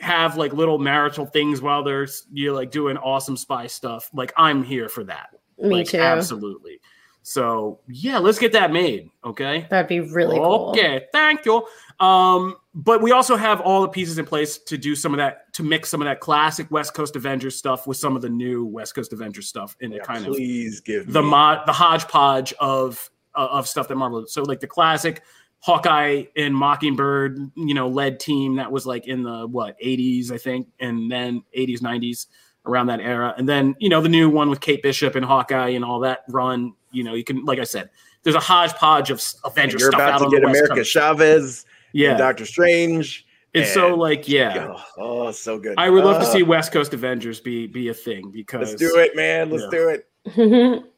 [0.00, 4.32] have like little marital things while they're you know, like doing awesome spy stuff, like
[4.36, 5.28] I'm here for that.
[5.58, 5.98] Me Like, too.
[5.98, 6.80] Absolutely.
[7.22, 9.10] So yeah, let's get that made.
[9.24, 9.66] Okay.
[9.70, 10.70] That'd be really cool.
[10.70, 11.66] Okay, thank you.
[11.98, 15.52] Um, but we also have all the pieces in place to do some of that,
[15.54, 18.66] to mix some of that classic West Coast Avengers stuff with some of the new
[18.66, 22.52] West Coast Avengers stuff in Yeah, a kind of please give the mod, the hodgepodge
[22.60, 24.26] of uh, of stuff that Marvel.
[24.26, 25.22] So like the classic
[25.60, 30.38] Hawkeye and Mockingbird, you know, led team that was like in the what 80s, I
[30.38, 32.26] think, and then 80s, 90s
[32.66, 35.70] around that era, and then you know the new one with Kate Bishop and Hawkeye
[35.70, 36.74] and all that run.
[36.90, 37.90] You know, you can like I said,
[38.22, 40.84] there's a hodgepodge of And Avengers You're stuff about out to get America.
[40.84, 41.64] Chavez,
[41.96, 43.26] Yeah, and Doctor Strange.
[43.54, 44.74] it's so like yeah.
[44.98, 45.74] Oh, so good.
[45.78, 48.80] I would love to Uh, see West Coast Avengers be be a thing because Let's
[48.82, 49.48] do it, man.
[49.50, 49.70] Let's Yeah.
[49.70, 50.84] do it.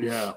[0.00, 0.32] Yeah.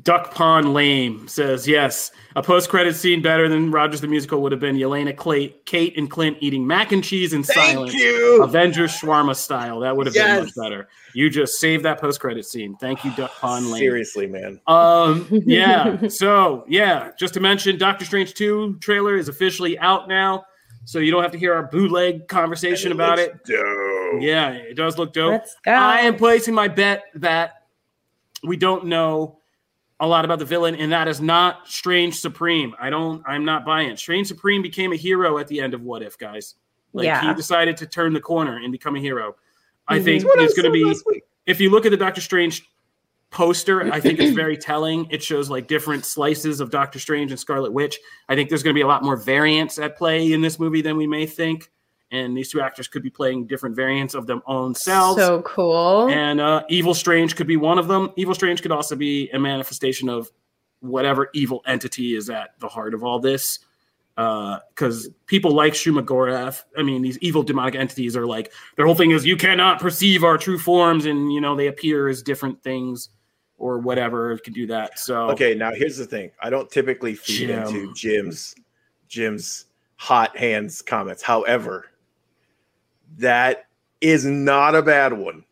[0.00, 2.12] Duck Pond Lame says yes.
[2.34, 6.10] A post-credit scene better than Rogers the Musical would have been Yelena, Clay, Kate, and
[6.10, 8.42] Clint eating mac and cheese in Thank silence, you.
[8.42, 9.80] Avengers shawarma style.
[9.80, 10.88] That would have been much better.
[11.14, 12.74] You just saved that post-credit scene.
[12.76, 13.80] Thank you, Duck Pond Lame.
[13.80, 14.58] Seriously, man.
[14.66, 16.08] Um, yeah.
[16.08, 20.46] So yeah, just to mention, Doctor Strange two trailer is officially out now,
[20.86, 23.44] so you don't have to hear our bootleg conversation about it.
[23.44, 24.22] Dope.
[24.22, 25.32] Yeah, it does look dope.
[25.32, 25.70] Let's go.
[25.70, 27.64] I am placing my bet that
[28.42, 29.41] we don't know
[30.02, 32.74] a lot about the villain, and that is not Strange Supreme.
[32.78, 33.22] I don't.
[33.26, 33.98] I'm not buying it.
[33.98, 36.56] Strange Supreme became a hero at the end of What If, guys.
[36.92, 37.26] Like Yeah.
[37.28, 39.36] he decided to turn the corner and become a hero.
[39.88, 40.04] I Mhm.
[40.04, 41.20] think what it's going to be.
[41.46, 42.68] If you look at the Doctor Strange
[43.30, 45.06] poster, I think it's very telling.
[45.10, 47.98] It shows like different slices of Doctor Strange and Scarlet Witch.
[48.28, 50.82] I think there's going to be a lot more variants at play in this movie
[50.82, 51.70] than we may think.
[52.12, 55.18] And these two actors could be playing different variants of their own selves.
[55.18, 56.10] So cool.
[56.10, 58.12] And uh, Evil Strange could be one of them.
[58.16, 60.30] Evil Strange could also be a manifestation of
[60.80, 63.60] whatever evil entity is at the heart of all this.
[64.14, 69.12] Because people like Shuma-Gorath, I mean, these evil demonic entities are like their whole thing
[69.12, 73.08] is you cannot perceive our true forms, and you know they appear as different things
[73.56, 74.98] or whatever can do that.
[74.98, 76.30] So Okay, now here's the thing.
[76.42, 77.62] I don't typically feed Jim.
[77.62, 78.54] into Jim's
[79.08, 79.64] Jim's
[79.96, 81.22] hot hands comments.
[81.22, 81.86] However,
[83.18, 83.66] that
[84.00, 85.44] is not a bad one.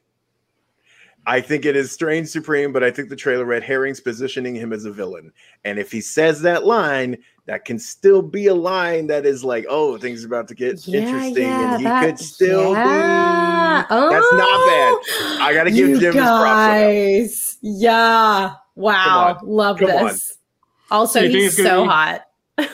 [1.26, 4.72] I think it is Strange Supreme, but I think the trailer red herrings positioning him
[4.72, 5.32] as a villain.
[5.64, 9.66] And if he says that line, that can still be a line that is like,
[9.68, 13.82] oh, things are about to get interesting, and he that- could still yeah.
[13.82, 13.94] be.
[13.94, 15.42] That's not bad.
[15.42, 17.58] I gotta give oh, You Jim his props for guys.
[17.60, 18.54] Yeah.
[18.74, 19.38] Wow.
[19.42, 20.06] Love Come on.
[20.06, 20.38] this.
[20.90, 22.26] Also, So you he's so be- hot.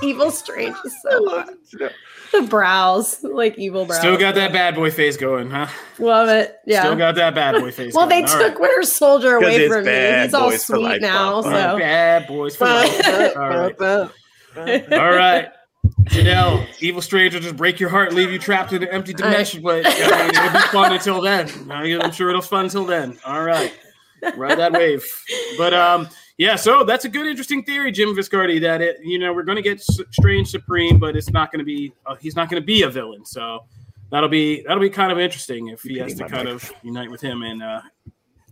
[0.02, 1.48] Evil Strange is so love
[1.78, 1.92] hot.
[2.32, 2.38] It.
[2.42, 3.98] The brows, like evil brows.
[4.00, 5.66] still got that bad boy face going, huh?
[5.98, 6.56] Love it.
[6.66, 6.80] Yeah.
[6.82, 7.94] Still got that bad boy face.
[7.94, 8.22] well, they.
[8.22, 8.60] All took right.
[8.60, 9.90] Winter Soldier 'Cause away from me.
[9.90, 11.42] bad He's all sweet life, now.
[11.42, 11.44] Bob.
[11.44, 13.06] So bad boys for life.
[13.36, 14.92] All right.
[14.92, 15.48] All right.
[16.04, 19.62] Janelle, Evil stranger, just break your heart leave you trapped in an empty dimension.
[19.62, 19.90] But I
[20.26, 21.48] mean, it'll be fun until then.
[21.70, 23.18] I'm sure it'll be fun until then.
[23.24, 23.72] All right.
[24.36, 25.04] Ride that wave.
[25.58, 26.08] But um,
[26.42, 29.56] yeah, so that's a good, interesting theory, Jim Viscardi, that it, you know, we're going
[29.56, 32.60] to get S- Strange Supreme, but it's not going to be, uh, he's not going
[32.60, 33.24] to be a villain.
[33.24, 33.64] So
[34.10, 37.20] that'll be, that'll be kind of interesting if he has to kind of unite with
[37.20, 37.80] him and uh,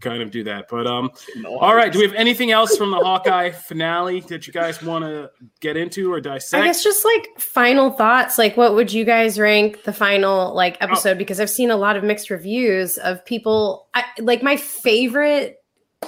[0.00, 0.66] kind of do that.
[0.70, 1.10] But um,
[1.46, 1.92] all right.
[1.92, 5.30] Do we have anything else from the Hawkeye finale that you guys want to
[5.60, 6.62] get into or dissect?
[6.62, 8.38] I guess just like final thoughts.
[8.38, 10.84] Like, what would you guys rank the final like Oh.
[10.86, 11.18] episode?
[11.18, 13.88] Because I've seen a lot of mixed reviews of people.
[13.94, 15.56] I, like my favorite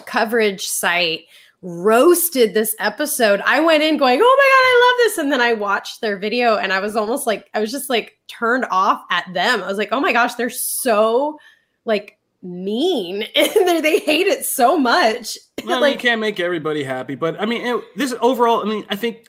[0.07, 1.25] coverage site
[1.63, 3.41] roasted this episode.
[3.47, 6.19] I went in going, "Oh my god, I love this!" And then I watched their
[6.19, 9.63] video, and I was almost like, I was just like turned off at them.
[9.63, 11.39] I was like, "Oh my gosh, they're so
[11.85, 17.15] like mean, and they hate it so much." Well, like, you can't make everybody happy,
[17.15, 18.63] but I mean, it, this overall.
[18.63, 19.29] I mean, I think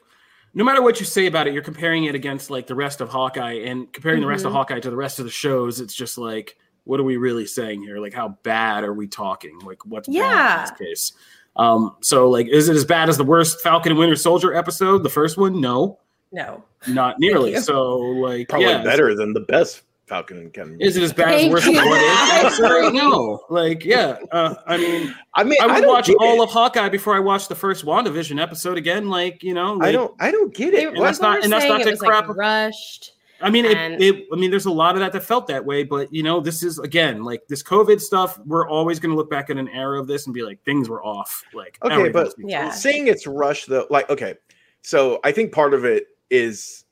[0.55, 3.09] no matter what you say about it, you're comparing it against like the rest of
[3.09, 4.23] Hawkeye, and comparing mm-hmm.
[4.23, 4.57] the rest of mm-hmm.
[4.57, 5.79] Hawkeye to the rest of the shows.
[5.79, 7.99] It's just like, what are we really saying here?
[7.99, 9.59] Like, how bad are we talking?
[9.59, 10.23] Like, what's yeah.
[10.23, 11.13] bad in this case?
[11.55, 15.03] Um, so like, is it as bad as the worst Falcon and Winter Soldier episode,
[15.03, 15.61] the first one?
[15.61, 15.99] No,
[16.31, 17.55] no, not nearly.
[17.57, 20.77] So like, probably yeah, better than the best Falcon and Ken.
[20.79, 22.93] Is it as bad Thank as worst what if?
[22.93, 24.17] no, like yeah.
[24.31, 26.43] Uh, I mean, I mean, I would I watch all it.
[26.43, 29.09] of Hawkeye before I watch the first WandaVision episode again.
[29.09, 30.89] Like you know, like, I don't, I don't get it.
[30.89, 32.27] And that's not, and that's not to crap.
[32.27, 33.13] Like rushed.
[33.43, 35.83] I mean, it, it, I mean, there's a lot of that that felt that way,
[35.83, 38.39] but you know, this is again like this COVID stuff.
[38.45, 40.89] We're always going to look back at an era of this and be like, things
[40.89, 41.43] were off.
[41.53, 44.35] Like, okay, but yeah, saying it's rushed though, like, okay,
[44.81, 46.85] so I think part of it is,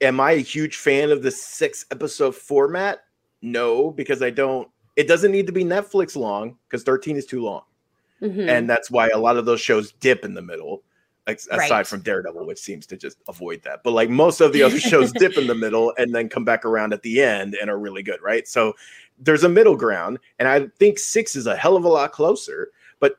[0.00, 3.00] am I a huge fan of the six episode format?
[3.42, 4.68] No, because I don't.
[4.96, 7.62] It doesn't need to be Netflix long because 13 is too long,
[8.22, 8.48] mm-hmm.
[8.48, 10.82] and that's why a lot of those shows dip in the middle
[11.28, 11.86] aside right.
[11.86, 13.82] from Daredevil, which seems to just avoid that.
[13.82, 16.64] But like most of the other shows dip in the middle and then come back
[16.64, 18.46] around at the end and are really good, right?
[18.48, 18.74] So
[19.18, 22.70] there's a middle ground, and I think six is a hell of a lot closer.
[23.00, 23.16] But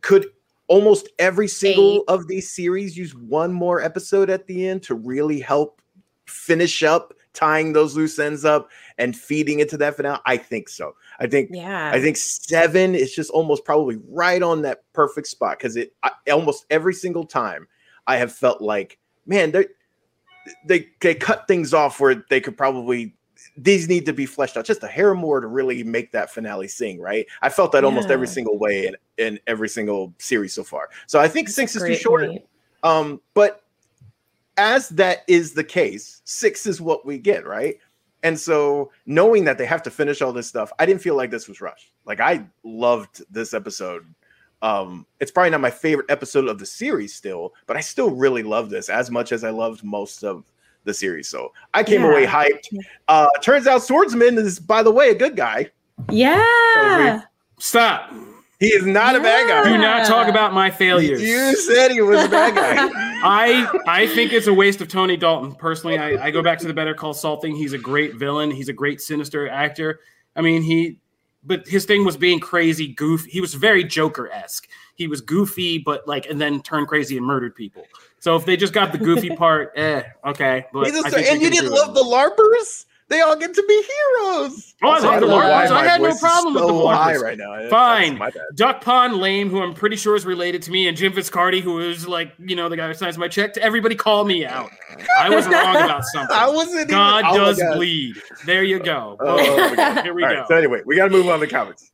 [0.00, 0.26] could
[0.68, 2.04] almost every single Eight.
[2.08, 5.80] of these series use one more episode at the end to really help
[6.26, 8.68] finish up tying those loose ends up
[8.98, 10.18] and feeding into that finale?
[10.26, 10.96] I think so.
[11.20, 11.90] I think yeah.
[11.92, 16.10] I think seven is just almost probably right on that perfect spot because it I,
[16.32, 17.68] almost every single time
[18.06, 19.66] I have felt like man they
[20.64, 23.14] they they cut things off where they could probably
[23.56, 26.68] these need to be fleshed out just a hair more to really make that finale
[26.68, 27.86] sing right i felt that yeah.
[27.86, 31.76] almost every single way in, in every single series so far so i think six
[31.76, 32.30] is too short
[32.82, 33.65] um but
[34.56, 37.76] as that is the case six is what we get right
[38.26, 41.30] and so knowing that they have to finish all this stuff, I didn't feel like
[41.30, 41.92] this was rushed.
[42.04, 44.04] Like I loved this episode.
[44.62, 48.42] Um, it's probably not my favorite episode of the series still, but I still really
[48.42, 50.44] love this as much as I loved most of
[50.82, 51.28] the series.
[51.28, 52.10] So I came yeah.
[52.10, 52.76] away hyped.
[53.06, 55.70] Uh, turns out Swordsman is, by the way, a good guy.
[56.10, 57.20] Yeah.
[57.20, 57.22] So
[57.58, 58.12] Stop.
[58.58, 59.20] He is not yeah.
[59.20, 59.70] a bad guy.
[59.70, 61.22] Do not talk about my failures.
[61.22, 62.88] You said he was a bad guy.
[63.22, 65.54] I I think it's a waste of Tony Dalton.
[65.54, 67.54] Personally, I, I go back to the Better Call Saul thing.
[67.54, 68.50] He's a great villain.
[68.50, 70.00] He's a great sinister actor.
[70.34, 70.98] I mean, he
[71.46, 73.30] but his thing was being crazy, goofy.
[73.30, 74.68] He was very Joker esque.
[74.96, 77.84] He was goofy, but like, and then turned crazy and murdered people.
[78.18, 80.66] So if they just got the goofy part, eh, okay.
[80.72, 81.94] But and you didn't love it.
[81.94, 82.86] the LARPers.
[83.08, 84.74] They all get to be heroes.
[84.82, 85.70] Oh, I love the LARPers.
[85.70, 87.22] I had no problem so with the LARPers.
[87.22, 87.68] right now.
[87.70, 88.20] Fine.
[88.56, 91.78] Duck Pond Lame, who I'm pretty sure is related to me, and Jim Viscardi, who
[91.78, 93.52] is like, you know, the guy who signs my check.
[93.54, 94.70] To everybody, call me out.
[95.18, 96.36] I was wrong about something.
[96.36, 96.90] I wasn't.
[96.90, 98.16] God even, oh does bleed.
[98.44, 99.16] There you go.
[99.20, 100.38] Oh, oh Here we all go.
[100.40, 101.92] Right, so anyway, we got to move on to comics.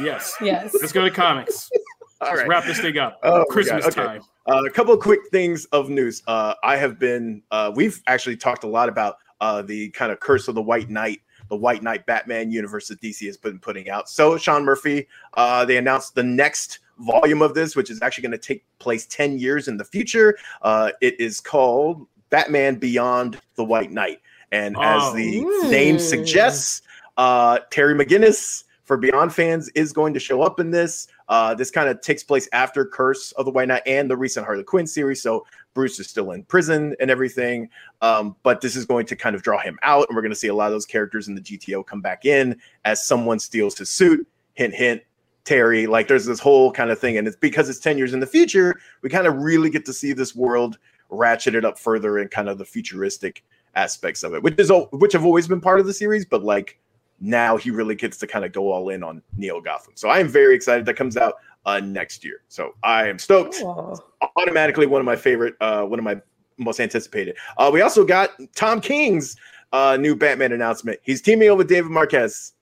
[0.00, 0.36] Yes.
[0.42, 0.74] Yes.
[0.78, 1.70] Let's go to comics.
[2.22, 3.18] All Let's wrap this thing up.
[3.22, 3.94] Oh, Christmas okay.
[4.02, 4.22] time.
[4.46, 6.22] Uh, a couple of quick things of news.
[6.26, 7.42] Uh, I have been.
[7.50, 10.90] Uh, we've actually talked a lot about uh, the kind of curse of the White
[10.90, 11.20] Knight
[11.50, 14.08] the White Knight Batman universe that DC has been putting out.
[14.08, 18.32] So Sean Murphy, uh, they announced the next volume of this, which is actually going
[18.32, 20.38] to take place 10 years in the future.
[20.62, 24.20] Uh, it is called Batman Beyond the White Knight.
[24.52, 24.82] And oh.
[24.82, 26.82] as the name suggests,
[27.16, 31.08] uh, Terry McGinnis for Beyond fans is going to show up in this.
[31.28, 34.44] Uh, this kind of takes place after Curse of the White Knight and the recent
[34.44, 35.22] Harley Quinn series.
[35.22, 37.68] So Bruce is still in prison and everything.
[38.02, 40.08] Um, but this is going to kind of draw him out.
[40.08, 42.24] And we're going to see a lot of those characters in the GTO come back
[42.24, 44.26] in as someone steals his suit.
[44.54, 45.02] Hint, hint.
[45.44, 47.16] Terry, like there's this whole kind of thing.
[47.16, 49.92] And it's because it's 10 years in the future, we kind of really get to
[49.92, 50.78] see this world
[51.10, 53.42] ratcheted up further and kind of the futuristic
[53.74, 56.78] aspects of it, which is which have always been part of the series, but like
[57.20, 59.92] now he really gets to kind of go all in on Neo Gotham.
[59.96, 61.34] So I am very excited that comes out
[61.66, 62.42] uh, next year.
[62.48, 63.56] So I am stoked.
[63.58, 64.02] Cool.
[64.36, 66.20] Automatically one of my favorite, uh, one of my
[66.58, 67.36] most anticipated.
[67.56, 69.36] Uh, we also got Tom King's
[69.72, 71.00] uh, new Batman announcement.
[71.02, 72.52] He's teaming up with David Marquez.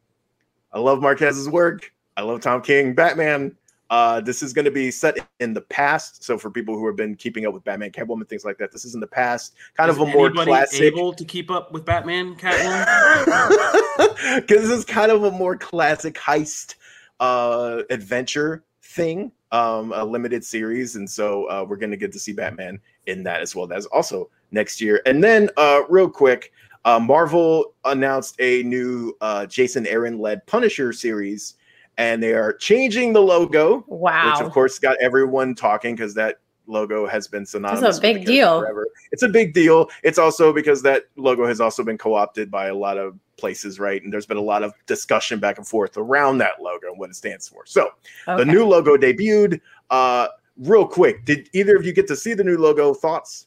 [0.73, 1.93] I love Marquez's work.
[2.17, 3.57] I love Tom King, Batman.
[3.91, 6.23] Uh, this is going to be set in the past.
[6.23, 8.85] So for people who have been keeping up with Batman, Catwoman, things like that, this
[8.85, 9.55] is in the past.
[9.77, 10.83] Kind is of a more classic.
[10.83, 16.15] Able to keep up with Batman, Catwoman, because this is kind of a more classic
[16.17, 16.75] heist
[17.21, 18.63] uh, adventure
[18.99, 22.79] thing, um, a limited series, and so uh, we're going to get to see Batman
[23.07, 23.67] in that as well.
[23.67, 25.01] That's also next year.
[25.07, 26.53] And then, uh, real quick,
[26.85, 31.55] uh, Marvel announced a new uh, Jason Aaron led Punisher series
[31.99, 34.31] and they are changing the logo, Wow.
[34.33, 36.39] which of course got everyone talking because that
[36.69, 37.81] logo has been synonymous.
[37.81, 38.61] That's a big the deal.
[38.61, 38.87] Forever.
[39.11, 39.89] It's a big deal.
[40.03, 44.03] It's also because that logo has also been co-opted by a lot of places, right?
[44.03, 47.11] And there's been a lot of discussion back and forth around that logo and what
[47.11, 47.65] it stands for.
[47.67, 47.91] So
[48.27, 49.61] the new logo debuted.
[49.91, 52.93] Uh, real quick, did either of you get to see the new logo?
[52.93, 53.47] Thoughts?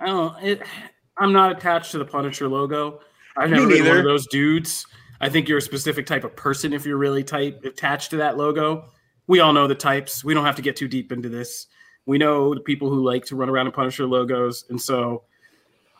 [0.00, 0.42] I don't.
[0.42, 0.62] It,
[1.18, 3.00] I'm not attached to the Punisher logo.
[3.36, 3.98] I've never been one neither.
[3.98, 4.86] of those dudes.
[5.20, 8.38] I think you're a specific type of person if you're really type attached to that
[8.38, 8.86] logo.
[9.30, 10.24] We all know the types.
[10.24, 11.68] We don't have to get too deep into this.
[12.04, 15.22] We know the people who like to run around and Punisher logos, and so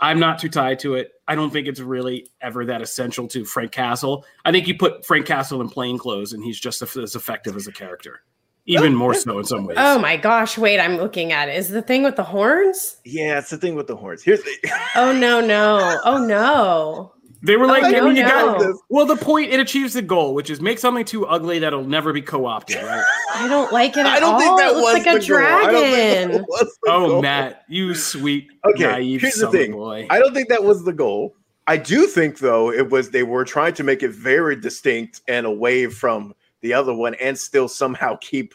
[0.01, 1.13] I'm not too tied to it.
[1.29, 4.27] I don't think it's really ever that essential to Frank Castle.
[4.45, 7.69] I think you put Frank Castle in plain clothes, and he's just as effective as
[7.69, 8.23] a character,
[8.67, 9.77] even more so in some ways.
[9.79, 10.59] Oh my gosh!
[10.59, 11.55] Wait, I'm looking at it.
[11.55, 12.97] Is the thing with the horns?
[13.05, 14.25] Yeah, it's the thing with the horns.
[14.25, 16.01] Here's the Oh no no!
[16.05, 17.13] Oh no!
[17.43, 18.29] They were like, I mean, you no.
[18.59, 19.07] got well.
[19.07, 22.21] The point it achieves the goal, which is make something too ugly that'll never be
[22.21, 23.03] co-opted, right?
[23.35, 24.39] I don't like it at I don't all.
[24.41, 25.39] think that it looks was like a the goal.
[25.39, 26.45] I don't think dragon.
[26.49, 27.23] was the oh, goal.
[27.23, 29.73] Matt, you sweet, Okay, naive here's the thing.
[29.73, 30.07] boy.
[30.11, 31.35] I don't think that was the goal.
[31.67, 35.47] I do think though it was they were trying to make it very distinct and
[35.47, 38.55] away from the other one and still somehow keep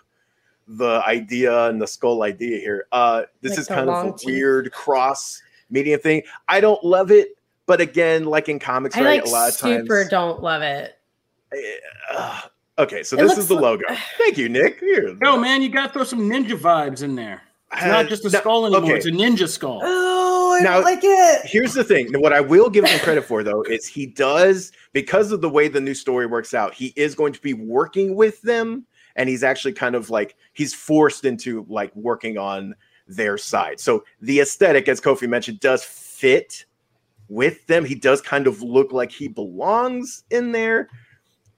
[0.68, 2.88] the idea and the skull idea here.
[2.92, 4.28] Uh this Like is kind of a long teeth.
[4.28, 6.24] weird cross medium thing.
[6.48, 7.30] I don't love it,
[7.66, 9.22] but again, like in comics, I right?
[9.24, 10.98] like a lot of super don't love it.
[12.14, 12.42] Uh,
[12.80, 13.86] okay, so It this is the like- logo.
[14.18, 14.80] Thank you, Nick.
[14.80, 15.16] Here.
[15.22, 17.42] Yo, man, you got to throw some ninja vibes in there.
[17.74, 18.98] It's Uh, not just a no, skull anymore; okay.
[18.98, 19.82] it's a ninja skull.
[19.84, 21.42] Oh, I Now- don't like it.
[21.46, 22.14] Here's the thing.
[22.22, 25.68] What I will give him credit for, though, is he does because of the way
[25.68, 26.74] the new story works out.
[26.74, 28.86] He is going to be working with them,
[29.16, 32.76] and he's actually kind of like he's forced into like working on
[33.08, 33.80] their side.
[33.80, 36.66] So the aesthetic, as Kofi mentioned, does fit
[37.30, 37.86] with them.
[37.86, 40.90] He does kind of look like he belongs in there.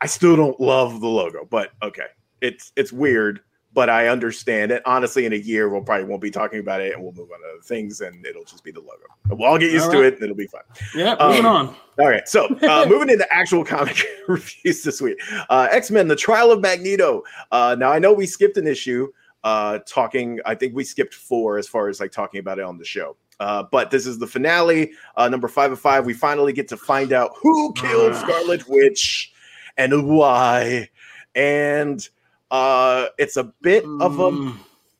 [0.01, 2.07] I still don't love the logo, but okay,
[2.41, 3.41] it's it's weird.
[3.73, 4.81] But I understand it.
[4.87, 7.39] Honestly, in a year, we'll probably won't be talking about it, and we'll move on
[7.41, 9.03] to other things, and it'll just be the logo.
[9.29, 10.63] We'll all get used All to it, and it'll be fine.
[10.95, 11.75] Yeah, Um, moving on.
[11.99, 15.19] All right, so uh, moving into actual comic reviews this week.
[15.49, 17.23] Uh, X Men: The Trial of Magneto.
[17.51, 19.09] Uh, now I know we skipped an issue
[19.43, 20.39] uh, talking.
[20.45, 23.15] I think we skipped four as far as like talking about it on the show.
[23.39, 26.05] Uh, but this is the finale, uh, number five of five.
[26.05, 28.19] We finally get to find out who killed Ah.
[28.21, 29.31] Scarlet Witch
[29.77, 30.89] and why.
[31.35, 32.07] And
[32.49, 34.57] uh, it's a bit of a Mm,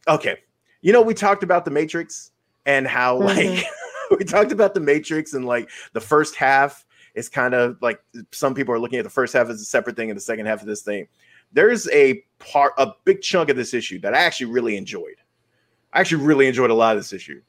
[0.08, 0.38] okay
[0.82, 2.32] you know we talked about the matrix
[2.66, 3.26] and how Mhm.
[3.26, 3.66] like
[4.20, 6.86] we talked about the matrix and like the first half
[7.16, 8.00] is kind of like
[8.32, 10.46] some people are looking at the first half as a separate thing and the second
[10.46, 11.08] half of this thing
[11.54, 15.16] there's a part a big chunk of this issue that i actually really enjoyed
[15.94, 17.42] i actually really enjoyed a lot of this issue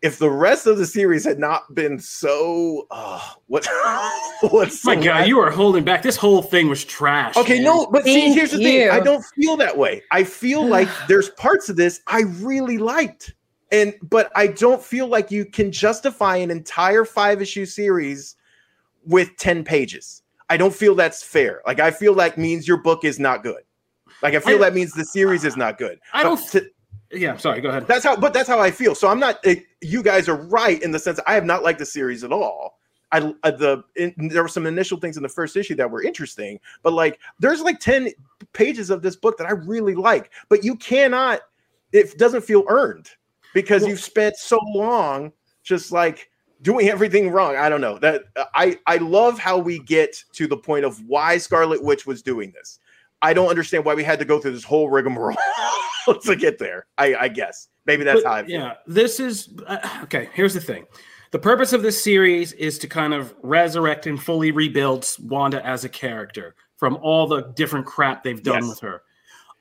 [0.00, 3.66] if the rest of the series had not been so uh what
[4.50, 6.02] what's my so God, you are holding back.
[6.02, 7.36] This whole thing was trash.
[7.36, 7.64] Okay, man.
[7.64, 8.90] no, but see, here's the thing.
[8.90, 10.02] I don't feel that way.
[10.12, 13.34] I feel like there's parts of this I really liked.
[13.70, 18.36] And but I don't feel like you can justify an entire five issue series
[19.04, 20.22] with 10 pages.
[20.48, 21.60] I don't feel that's fair.
[21.66, 23.62] Like I feel that means your book is not good.
[24.22, 25.98] Like I feel I- that means the series is not good.
[26.12, 26.40] I don't.
[26.40, 26.70] But to-
[27.10, 27.60] Yeah, sorry.
[27.60, 27.86] Go ahead.
[27.86, 28.94] that's how but that's how I feel.
[28.94, 31.78] So I'm not it, you guys are right in the sense I have not liked
[31.78, 32.78] the series at all.
[33.12, 36.02] I uh, the in, there were some initial things in the first issue that were
[36.02, 38.10] interesting, but like there's like 10
[38.52, 41.40] pages of this book that I really like, but you cannot
[41.92, 43.08] it doesn't feel earned
[43.54, 45.32] because Well- you've spent so long
[45.62, 46.30] just like
[46.60, 47.56] doing everything wrong.
[47.56, 47.98] I don't know.
[47.98, 52.20] That I I love how we get to the point of why Scarlet Witch was
[52.22, 52.80] doing this.
[53.22, 55.36] I don't understand why we had to go through this whole rigmarole
[56.22, 56.86] to get there.
[56.98, 58.60] I, I guess maybe that's But, how I feel.
[58.60, 60.28] yeah, this is uh, okay.
[60.34, 60.86] Here's the thing:
[61.32, 65.84] the purpose of this series is to kind of resurrect and fully rebuild Wanda as
[65.84, 68.68] a character from all the different crap they've done Yes.
[68.68, 69.02] with her.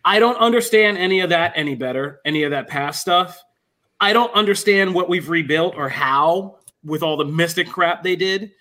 [0.06, 3.42] I don't understand any of that any better, any of that past stuff.
[4.00, 8.52] I don't understand what we've rebuilt or how with all the mystic crap they did.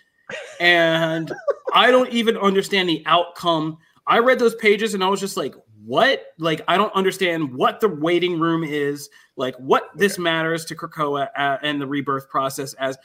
[0.59, 1.31] And
[1.75, 3.77] I don't even understand the outcome.
[4.07, 5.55] I read those pages and I was just like,
[5.85, 6.35] what?
[6.39, 11.29] Like, I don't understand what the waiting room is, like, what this matters to Krakoa
[11.37, 12.99] uh, and the rebirth process as.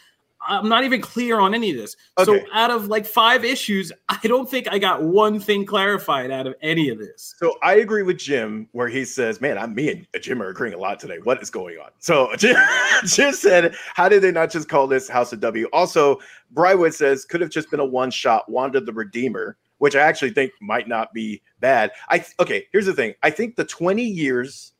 [0.48, 1.96] I'm not even clear on any of this.
[2.26, 6.48] So, out of like five issues, I don't think I got one thing clarified out
[6.48, 7.36] of any of this.
[7.38, 10.74] So I agree with Jim where he says, "Man, I'm me and Jim are agreeing
[10.74, 11.20] a lot today.
[11.22, 12.58] What is going on?" So Jim,
[13.06, 16.18] Jim said, "How did they not just call this House of W?" Also,
[16.56, 20.30] Brywood says could have just been a one shot Wanda the Redeemer, which I actually
[20.30, 21.90] think might not be bad.
[22.08, 22.68] I okay.
[22.72, 23.16] Here's the thing.
[23.24, 24.74] I think the 20 years,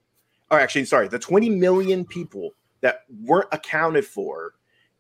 [0.52, 4.54] or actually, sorry, the 20 million people that weren't accounted for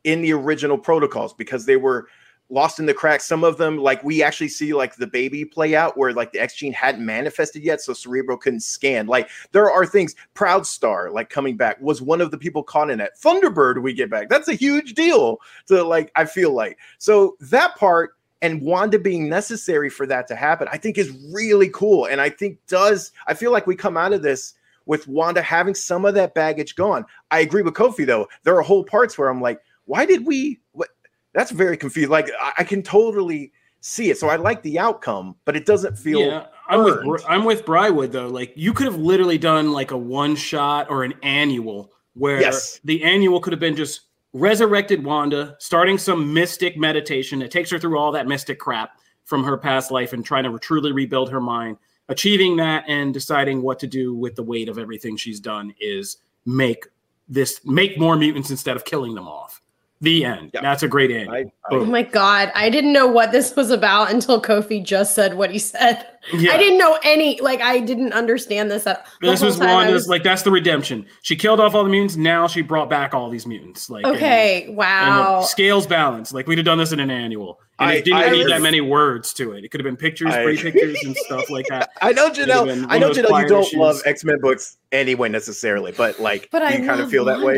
[0.03, 2.07] in the original protocols because they were
[2.49, 3.25] lost in the cracks.
[3.25, 6.39] Some of them, like we actually see like the baby play out where like the
[6.39, 9.05] X gene hadn't manifested yet, so Cerebro couldn't scan.
[9.05, 10.15] Like there are things.
[10.33, 13.21] Proudstar, like coming back, was one of the people caught in that.
[13.21, 14.29] Thunderbird, we get back.
[14.29, 15.37] That's a huge deal.
[15.67, 20.35] To like, I feel like so that part and Wanda being necessary for that to
[20.35, 22.05] happen, I think is really cool.
[22.05, 24.53] And I think does I feel like we come out of this
[24.85, 27.05] with Wanda having some of that baggage gone.
[27.29, 28.27] I agree with Kofi though.
[28.43, 30.59] There are whole parts where I'm like, why did we?
[30.71, 30.89] What?
[31.33, 32.09] That's very confused.
[32.09, 34.17] Like I, I can totally see it.
[34.17, 36.19] So I like the outcome, but it doesn't feel.
[36.21, 37.09] Yeah, I'm earned.
[37.09, 38.27] with I'm with Brywood though.
[38.27, 42.79] Like you could have literally done like a one shot or an annual where Yes.
[42.83, 44.01] the annual could have been just
[44.33, 48.91] resurrected Wanda, starting some mystic meditation that takes her through all that mystic crap
[49.25, 51.77] from her past life and trying to truly rebuild her mind.
[52.09, 56.17] Achieving that and deciding what to do with the weight of everything she's done is
[56.45, 56.87] make
[57.29, 59.61] this make more mutants instead of killing them off.
[60.03, 60.49] The end.
[60.53, 60.61] Yeah.
[60.61, 61.29] That's a great end.
[61.31, 65.35] I, Oh my god, I didn't know what this was about until Kofi just said
[65.35, 66.05] what he said.
[66.33, 66.51] Yeah.
[66.53, 69.93] I didn't know any like I didn't understand this at This was time I Wanda's
[69.93, 71.05] was- like that's the redemption.
[71.21, 72.15] She killed off all the mutants.
[72.15, 73.89] Now she brought back all these mutants.
[73.91, 75.41] Like and- Okay, and wow.
[75.41, 76.33] scales balance.
[76.33, 78.43] Like we'd have done this in an annual, and I- it didn't I even need
[78.45, 79.63] was- that many words to it.
[79.63, 81.91] It could have been pictures, I- pretty pictures, and stuff like that.
[82.01, 82.87] I know Janelle.
[82.89, 83.41] I know Janelle.
[83.43, 83.79] You don't issues.
[83.79, 87.11] love X Men books anyway necessarily, but like, But do I you kind of love
[87.11, 87.55] feel that way.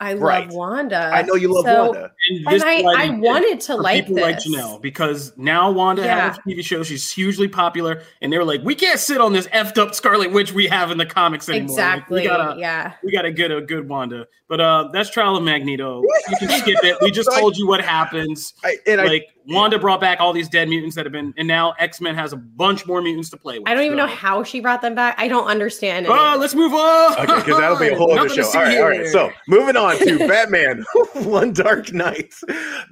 [0.00, 0.04] Wanda.
[0.10, 0.48] I love Right.
[0.50, 1.10] Wanda.
[1.12, 2.12] I know you love So- Wanda.
[2.30, 4.36] And, And I, I wanted to for like people like.
[4.38, 6.28] Janelle because now Wanda Yeah.
[6.30, 6.82] has a TV show.
[6.82, 10.32] She's hugely popular, and they were like, "We can't sit on this effed up Scarlet
[10.32, 11.68] Witch we have in the comics anymore.
[11.68, 12.20] Like, Exactly.
[12.22, 12.92] we gotta, yeah.
[13.04, 16.02] we gotta get a good Wanda." But uh, that's Trial of Magneto.
[16.30, 16.96] You can skip it.
[17.00, 18.54] We just told you what happens.
[18.64, 21.48] I, and I, like Wanda brought back all these dead mutants that have been, and
[21.48, 23.68] now X Men has a bunch more mutants to play with.
[23.68, 25.16] I don't even know how she brought them back.
[25.18, 26.06] I don't understand.
[26.06, 27.12] any Oh, of let's move on.
[27.14, 28.42] Okay, because that'll be a whole other show.
[28.42, 29.06] see All right, all right.
[29.08, 30.84] So moving on to Batman,
[31.14, 32.32] One Dark Night.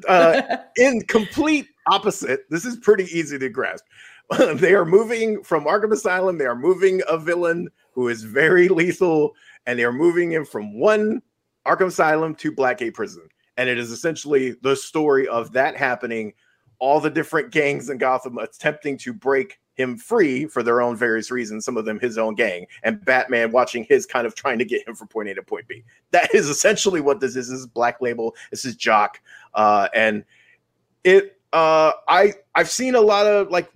[0.09, 0.43] Uh,
[0.77, 3.85] in complete opposite, this is pretty easy to grasp.
[4.55, 6.39] they are moving from Arkham Asylum.
[6.39, 9.33] They are moving a villain who is very lethal,
[9.67, 11.23] and they are moving him from one
[11.67, 13.29] Arkham Asylum to Blackgate Prison.
[13.57, 16.33] And it is essentially the story of that happening,
[16.79, 21.31] all the different gangs in Gotham attempting to break him free for their own various
[21.31, 24.65] reasons, some of them his own gang, and Batman watching his kind of trying to
[24.65, 25.85] get him from point A to point B.
[26.11, 27.49] That is essentially what this is.
[27.49, 28.35] This is Black Label.
[28.51, 29.21] This is Jock.
[29.55, 30.25] Uh, and
[31.05, 33.71] it uh I I've seen a lot of like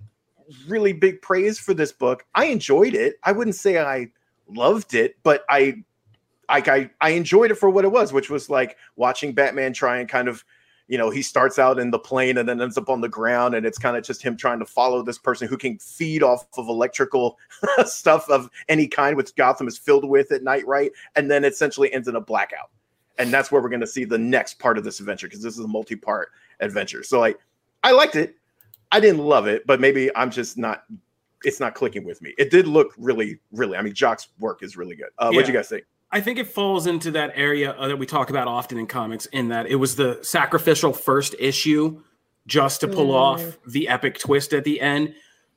[0.67, 2.25] really big praise for this book.
[2.35, 3.15] I enjoyed it.
[3.23, 4.09] I wouldn't say I
[4.47, 5.83] loved it, but I
[6.49, 9.97] like I I enjoyed it for what it was, which was like watching Batman try
[9.99, 10.43] and kind of
[10.87, 13.55] you know, he starts out in the plane and then ends up on the ground,
[13.55, 16.45] and it's kind of just him trying to follow this person who can feed off
[16.57, 17.37] of electrical
[17.85, 20.91] stuff of any kind, which Gotham is filled with at night, right?
[21.15, 22.69] And then essentially ends in a blackout.
[23.17, 25.53] And that's where we're going to see the next part of this adventure because this
[25.53, 27.03] is a multi part adventure.
[27.03, 27.39] So, like,
[27.83, 28.35] I liked it.
[28.91, 30.83] I didn't love it, but maybe I'm just not,
[31.43, 32.33] it's not clicking with me.
[32.37, 35.09] It did look really, really, I mean, Jock's work is really good.
[35.17, 35.85] Uh, What'd you guys think?
[36.13, 39.25] I think it falls into that area uh, that we talk about often in comics,
[39.27, 42.01] in that it was the sacrificial first issue
[42.47, 43.15] just to pull Mm.
[43.15, 45.15] off the epic twist at the end.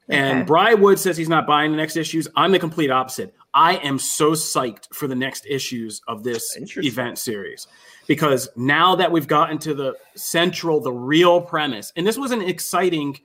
[0.09, 0.46] And Okay.
[0.46, 2.26] Bry Wood says he's not buying the next issues.
[2.36, 3.34] I'm the complete opposite.
[3.52, 7.66] I am so psyched for the next issues of this event series
[8.07, 12.40] because now that we've gotten to the central, the real premise, and this was an
[12.42, 13.18] exciting,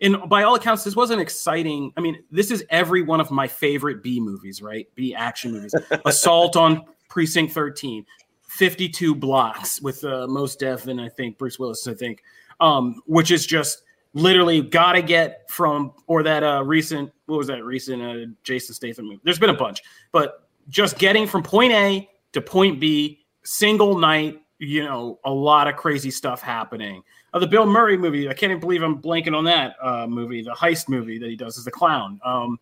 [0.00, 1.92] and by all accounts, this was an exciting.
[1.96, 4.86] I mean, this is every one of my favorite B movies, right?
[4.94, 5.74] B action movies.
[6.04, 8.04] Assault on Precinct 13,
[8.48, 12.22] 52 blocks with uh, Mos Def and I think Bruce Willis, I think,
[12.60, 13.82] um, which is just
[14.12, 18.74] literally got to get from, or that uh, recent, what was that recent uh, Jason
[18.74, 19.20] Statham movie?
[19.24, 19.82] There's been a bunch,
[20.12, 25.68] but just getting from point A to point B, single night, you know, a lot
[25.68, 27.02] of crazy stuff happening.
[27.36, 30.40] Uh, the Bill Murray movie, I can't even believe I'm blanking on that uh, movie,
[30.42, 32.18] the heist movie that he does as the clown.
[32.24, 32.58] Um,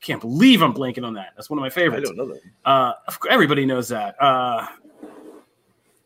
[0.00, 1.28] can't believe I'm blanking on that.
[1.36, 2.10] That's one of my I favorites.
[2.10, 2.40] don't know that.
[2.64, 2.92] Uh,
[3.30, 4.20] everybody knows that.
[4.20, 4.66] Uh,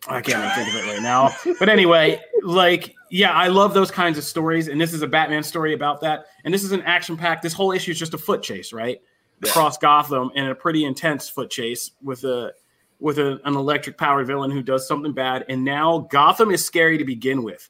[0.07, 1.31] I can't even think of it right now.
[1.59, 5.43] But anyway, like, yeah, I love those kinds of stories, and this is a Batman
[5.43, 6.27] story about that.
[6.45, 7.41] And this is an action pack.
[7.41, 9.01] This whole issue is just a foot chase, right,
[9.43, 9.49] Yeah.
[9.51, 12.53] across Gotham, and a pretty intense foot chase with a
[12.99, 15.47] with a, an electric powered villain who does something bad.
[15.49, 17.67] And now Gotham is scary to begin with.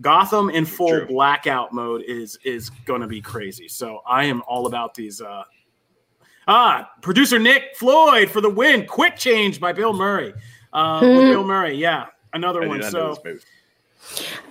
[0.00, 1.06] Gotham in full True.
[1.06, 3.68] blackout mode is is going to be crazy.
[3.68, 5.20] So I am all about these.
[5.20, 5.42] Uh,
[6.46, 8.86] ah, producer Nick Floyd for the win.
[8.86, 10.32] Quick change by Bill Murray.
[10.72, 12.82] Uh, with Bill Murray, yeah, another I one.
[12.82, 13.16] So.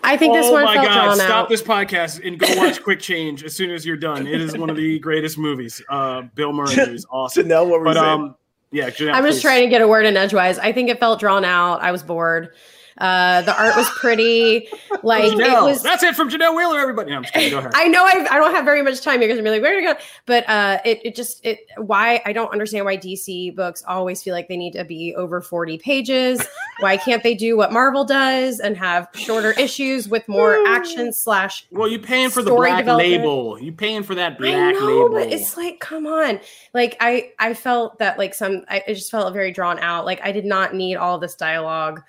[0.04, 1.50] I think this oh one my felt God, drawn stop out.
[1.50, 4.28] this podcast and go watch Quick Change as soon as you're done.
[4.28, 5.82] It is one of the greatest movies.
[5.90, 7.46] Uh, Bill Murray is awesome.
[7.48, 8.08] Janelle, what were you But saying?
[8.08, 8.36] um,
[8.72, 9.42] yeah, Janelle, I'm just please.
[9.44, 10.60] trying to get a word in edgewise.
[10.60, 11.82] I think it felt drawn out.
[11.82, 12.54] I was bored.
[12.98, 14.68] Uh, the art was pretty.
[15.04, 15.62] Like Janelle.
[15.62, 15.84] it was.
[15.84, 17.12] That's it from Janelle Wheeler, everybody.
[17.12, 17.52] No, I'm just kidding.
[17.52, 17.72] Go ahead.
[17.76, 19.22] I know I've, I don't have very much time.
[19.22, 19.94] You're gonna be like, where to go?
[20.26, 24.34] But uh, it it just it why I don't understand why DC books always feel
[24.34, 26.46] like they need to be over 40 pages.
[26.80, 31.68] why can't they do what Marvel does and have shorter issues with more action slash
[31.72, 33.60] well, you're paying for the Story black label.
[33.62, 35.10] You paying for that black I know, label.
[35.12, 36.40] but it's like, come on.
[36.74, 40.06] Like I, I felt that like some, I it just felt very drawn out.
[40.06, 42.02] Like I did not need all this dialogue,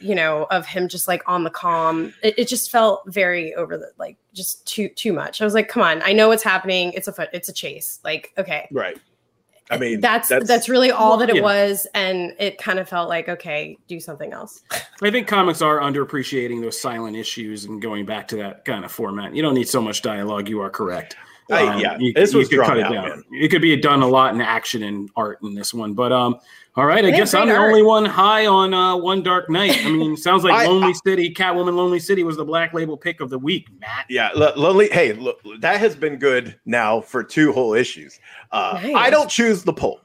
[0.00, 2.12] you know, of him just like on the calm.
[2.22, 5.40] It, it just felt very over the like just too too much.
[5.40, 6.92] I was like, come on, I know what's happening.
[6.94, 8.00] It's a foot, it's a chase.
[8.04, 8.98] Like okay, Right.
[9.70, 11.42] I mean, that's that's, really all Well, that it yeah.
[11.42, 14.60] was, and it kind of felt like okay, do something else.
[15.02, 18.92] I think comics are underappreciating those silent issues and going back to that kind of
[18.92, 19.34] format.
[19.34, 20.48] You don't need so much dialogue.
[20.48, 21.16] You are correct.
[21.50, 23.08] I- Um, yeah, you, this you was could drawn cut it down.
[23.08, 23.22] man.
[23.32, 25.94] It could be done a lot in action and art in this one.
[25.94, 26.36] But um,
[26.74, 27.68] all right, I They have guess I'm the art.
[27.68, 29.78] only one high on uh, One Dark Night.
[29.84, 33.20] I mean, sounds like I- Lonely City, Catwoman, Lonely City was the black label pick
[33.20, 34.06] of the week, Matt.
[34.08, 34.88] Yeah, lo- lonely.
[34.90, 38.18] Hey, look, that has been good now for two whole issues.
[38.52, 38.94] Uh, Nice.
[38.96, 40.00] I don't choose the poll.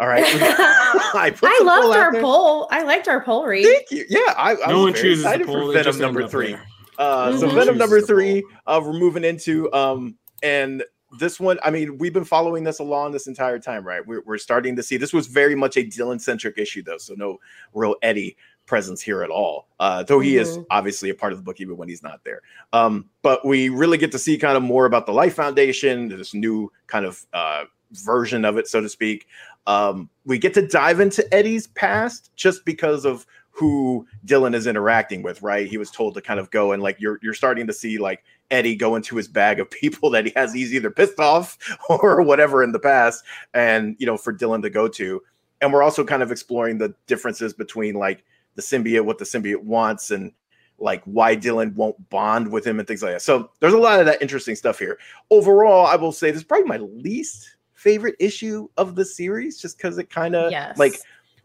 [0.00, 2.20] All right, I, put I loved our there.
[2.22, 2.68] poll.
[2.70, 3.64] I liked our poll read.
[3.64, 4.04] Thank you.
[4.08, 5.66] Yeah, I, I no was one very chooses the excited poll.
[5.66, 6.56] for Venom number three.
[6.98, 7.54] Uh, so Mhm.
[7.54, 10.84] Venom number three, uh, we're moving into, um, and
[11.18, 14.06] this one, I mean, we've been following this along this entire time, right?
[14.06, 17.14] We're, we're starting to see this was very much a Dylan centric issue, though, so
[17.16, 17.38] no
[17.72, 18.36] real Eddie
[18.66, 19.68] presence here at all.
[19.80, 20.66] Uh, though he is Mhm.
[20.70, 22.42] obviously a part of the book even when he's not there.
[22.74, 26.34] Um, but we really get to see kind of more about the Life Foundation, this
[26.34, 29.26] new kind of uh, version of it, so to speak.
[29.66, 33.26] Um, we get to dive into Eddie's past just because of
[33.58, 35.66] who Dylan is interacting with, right?
[35.66, 38.22] He was told to kind of go and like you're you're starting to see like
[38.50, 41.58] Eddie go into his bag of people that he has he's either pissed off
[41.88, 43.24] or whatever in the past,
[43.54, 45.22] and you know, for Dylan to go to.
[45.60, 48.24] And we're also kind of exploring the differences between like
[48.54, 50.32] the symbiote, what the symbiote wants, and
[50.78, 53.22] like why Dylan won't bond with him and things like that.
[53.22, 54.98] So there's a lot of that interesting stuff here.
[55.30, 59.76] Overall, I will say this is probably my least favorite issue of the series, just
[59.76, 60.78] because it kind of Yes.
[60.78, 60.94] like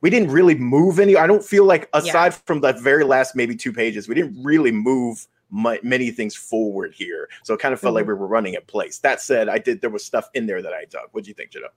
[0.04, 1.16] we didn't really move any.
[1.16, 2.02] I don't feel like Yeah.
[2.02, 6.36] aside from the very last maybe two pages, we didn't really move mu- many things
[6.36, 7.30] forward here.
[7.44, 8.10] So it kind of felt like Mhm.
[8.10, 9.00] we were running at place.
[9.00, 11.08] That said, I did there was stuff in there that I dug.
[11.14, 11.70] What do you think, Jado?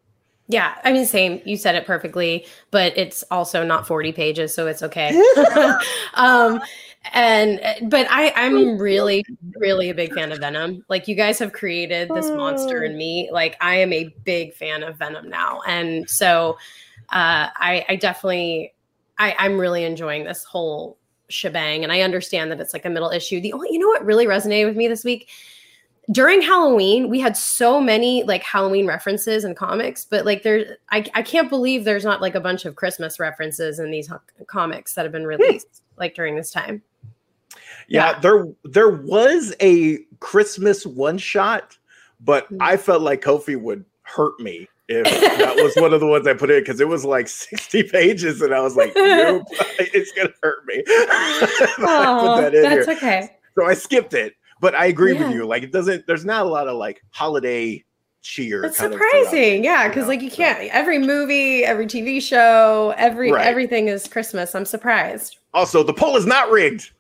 [0.49, 1.41] Yeah, I mean, same.
[1.45, 5.11] You said it perfectly, but it's also not 40 pages, so it's okay.
[6.15, 6.61] um,
[7.13, 9.25] and but I, I'm really,
[9.57, 10.85] really a big fan of Venom.
[10.89, 13.29] Like you guys have created this monster in me.
[13.33, 16.57] Like I am a big fan of Venom now, and so
[17.11, 18.75] uh, I, I definitely,
[19.19, 21.83] I, I'm really enjoying this whole shebang.
[21.83, 23.41] And I understand that it's like a middle issue.
[23.41, 25.29] The only, you know, what really resonated with me this week
[26.13, 31.05] during Halloween, we had so many like Halloween references and comics, but like there, I,
[31.15, 34.95] I can't believe there's not like a bunch of Christmas references in these ho- comics
[34.95, 36.81] that have been released like during this time.
[37.89, 38.19] Yeah, Yeah.
[38.21, 41.77] there there was a Christmas one shot,
[42.21, 42.59] but Mm.
[42.61, 45.05] I felt like Kofi would hurt me if
[45.39, 48.41] that was one of the ones I put in because it was like 60 pages,
[48.41, 49.45] and I was like, nope,
[49.79, 50.75] it's gonna hurt me.
[50.87, 52.97] if I Aw, put that in that's here.
[52.97, 53.37] okay.
[53.59, 54.35] So I skipped it.
[54.61, 55.27] But I agree Yeah.
[55.27, 55.47] with you.
[55.47, 57.85] Like it doesn't there's not a lot of like holiday
[58.23, 58.65] cheer.
[58.65, 62.23] It's kind surprising, it, yeah, you because know, like you can't every movie, every TV
[62.23, 63.47] show, every Right.
[63.47, 64.55] everything is Christmas.
[64.55, 65.37] I'm surprised.
[65.53, 66.91] Also, the poll is not rigged.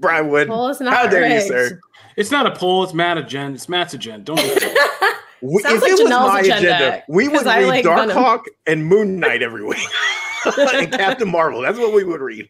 [0.00, 0.48] Brian Wood.
[0.48, 1.48] Well, it's not How dare you, rigged.
[1.48, 1.80] sir?
[2.16, 2.84] It's not a poll.
[2.84, 3.54] It's Matt agenda.
[3.54, 4.22] It's Matt's agenda.
[4.24, 4.38] Don't.
[5.40, 7.58] be- We- Sounds if like it was Janelle's my agenda, agenda, we 'cause would I
[7.60, 8.16] read like Dark Venom.
[8.16, 9.78] Hawk and Moon Knight every week.
[10.58, 11.60] and Captain Marvel.
[11.62, 12.48] That's what we would read.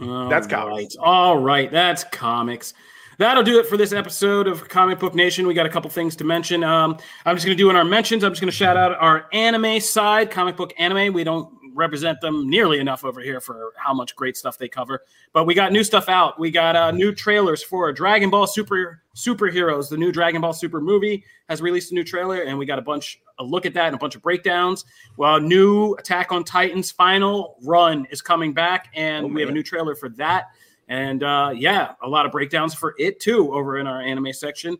[0.00, 0.50] All That's right.
[0.62, 0.96] comics.
[0.98, 2.74] All right, that's comics.
[3.18, 5.46] That'll do it for this episode of Comic Book Nation.
[5.46, 6.64] We got a couple things to mention.
[6.64, 8.24] Um, I'm just going to do in our mentions.
[8.24, 11.12] I'm just going to shout out our anime side, comic book anime.
[11.12, 15.02] We don't represent them nearly enough over here for how much great stuff they cover.
[15.32, 16.38] But we got new stuff out.
[16.38, 19.88] We got uh, new trailers for Dragon Ball Super Superheroes.
[19.88, 22.82] The new Dragon Ball Super movie has released a new trailer, and we got a
[22.82, 24.84] bunch a look at that and a bunch of breakdowns.
[25.16, 29.52] Well, new Attack on Titan's final run is coming back, and Oh, we have a
[29.52, 30.48] new trailer for that.
[30.88, 34.76] And uh, yeah, a lot of breakdowns for it too over in our anime section.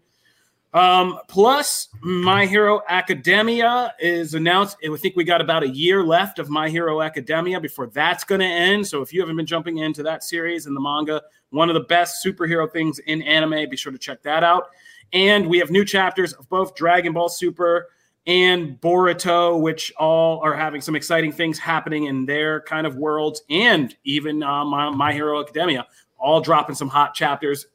[0.74, 4.78] Um, plus, My Hero Academia is announced.
[4.82, 8.40] I think we got about a year left of My Hero Academia before that's going
[8.40, 8.86] to end.
[8.86, 11.80] So if you haven't been jumping into that series and the manga, one of the
[11.80, 14.70] best superhero things in anime, be sure to check that out.
[15.12, 17.88] And we have new chapters of both Dragon Ball Super
[18.26, 23.42] and Boruto, which all are having some exciting things happening in their kind of worlds,
[23.50, 25.86] and even uh, My, My Hero Academia,
[26.18, 27.66] all dropping some hot chapters.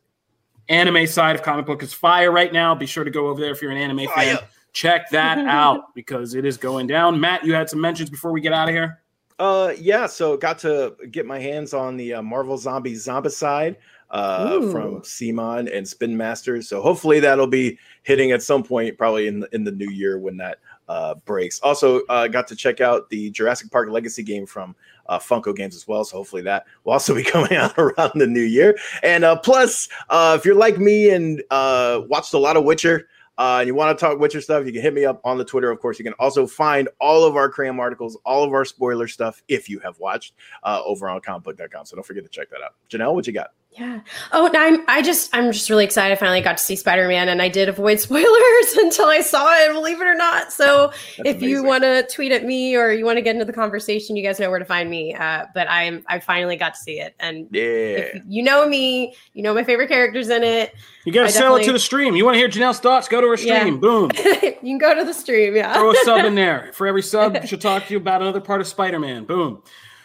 [0.70, 2.76] Anime side of comic book is fire right now.
[2.76, 4.38] Be sure to go over there if you're an anime fan.
[4.74, 7.20] Check that out because it is going down.
[7.20, 9.02] Matt, you had some mentions before we get out of here.
[9.40, 10.08] Uh, yeah.
[10.08, 13.76] So got to get my hands on the uh, Marvel Zombie Zombicide
[14.10, 14.72] uh, Ooh.
[14.72, 16.68] from CMON and Spin Masters.
[16.68, 20.18] So hopefully that'll be hitting at some point, probably in the, in the new year
[20.20, 21.60] when that uh, breaks.
[21.62, 24.76] Also, uh, got to check out the Jurassic Park Legacy game from
[25.10, 26.04] uh, Funko Games as well.
[26.04, 28.78] So hopefully that will also be coming out around the new year.
[29.04, 33.08] And uh, plus, uh, if you're like me and uh, watched a lot of Witcher.
[33.40, 35.46] Uh, and you want to talk Witcher stuff, you can hit me up on the
[35.46, 35.70] Twitter.
[35.70, 39.08] Of course, you can also find all of our cram articles, all of our spoiler
[39.08, 41.86] stuff, if you have watched, uh, over on comicbook.com.
[41.86, 42.74] So don't forget to check that out.
[42.90, 43.52] Janelle, what you got?
[43.72, 44.00] Yeah.
[44.32, 44.84] Oh, I'm.
[44.88, 45.30] I just.
[45.36, 46.12] I'm just really excited.
[46.12, 49.54] I finally got to see Spider Man, and I did avoid spoilers until I saw
[49.54, 49.72] it.
[49.72, 50.52] Believe it or not.
[50.52, 50.88] So,
[51.18, 53.54] That's if you want to tweet at me or you want to get into the
[53.54, 55.14] conversation, you guys know where to find me.
[55.14, 56.04] Uh, but I'm.
[56.08, 57.62] I finally got to see it, and Yeah.
[57.62, 60.74] if you know me, you know my favorite characters in it.
[61.06, 62.16] You got to sell it to the stream.
[62.16, 63.08] You want to hear Janelle's thoughts?
[63.08, 63.60] Go to her Yeah.
[63.60, 63.80] stream.
[63.80, 64.10] Boom.
[64.42, 65.56] you can go to the stream.
[65.56, 65.74] Yeah.
[65.76, 66.72] Throw a sub in there.
[66.74, 69.26] For every sub, she'll talk to you about another part of Spider Man.
[69.26, 69.62] Boom.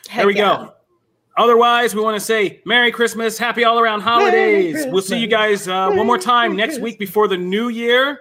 [0.09, 0.57] Heck there we yeah.
[0.67, 0.75] go.
[1.37, 4.87] Otherwise, we want to say Merry Christmas, Happy all around holidays.
[4.89, 8.21] We'll see you guys uh, one more time next week before the new year.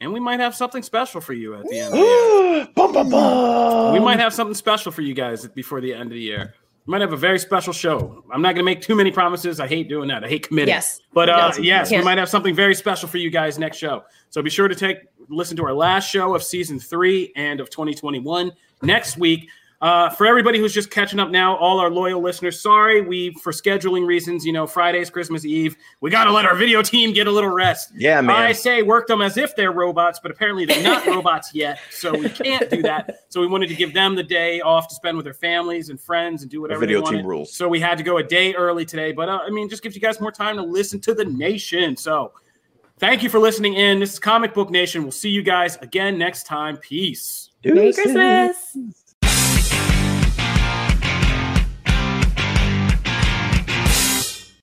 [0.00, 2.68] And we might have something special for you at the end of the year.
[2.74, 3.92] bum, bum, bum.
[3.92, 6.54] We might have something special for you guys before the end of the year.
[6.86, 8.24] We might have a very special show.
[8.32, 9.60] I'm not going to make too many promises.
[9.60, 10.24] I hate doing that.
[10.24, 10.72] I hate committing.
[10.72, 11.02] Yes.
[11.12, 14.04] But uh, Yes, yes, we might have something very special for you guys next show.
[14.30, 17.68] So be sure to take listen to our last show of season three and of
[17.68, 18.52] 2021
[18.82, 19.50] next week.
[19.80, 23.50] Uh, for everybody who's just catching up now, all our loyal listeners, sorry, we for
[23.50, 27.26] scheduling reasons, you know, Friday's Christmas Eve, we got to let our video team get
[27.26, 27.90] a little rest.
[27.96, 28.36] Yeah, man.
[28.36, 31.78] I say work them as if they're robots, but apparently they're not robots yet.
[31.90, 33.20] So we can't do that.
[33.30, 35.98] So we wanted to give them the day off to spend with their families and
[35.98, 37.26] friends and do whatever video they team wanted.
[37.26, 37.54] rules.
[37.54, 39.94] So we had to go a day early today, but uh, I mean, just gives
[39.94, 41.96] you guys more time to listen to the nation.
[41.96, 42.32] So
[42.98, 43.98] thank you for listening in.
[43.98, 45.04] This is Comic Book Nation.
[45.04, 46.76] We'll see you guys again next time.
[46.76, 47.50] Peace.
[47.64, 48.02] Merry Deuces.
[48.02, 48.76] Christmas.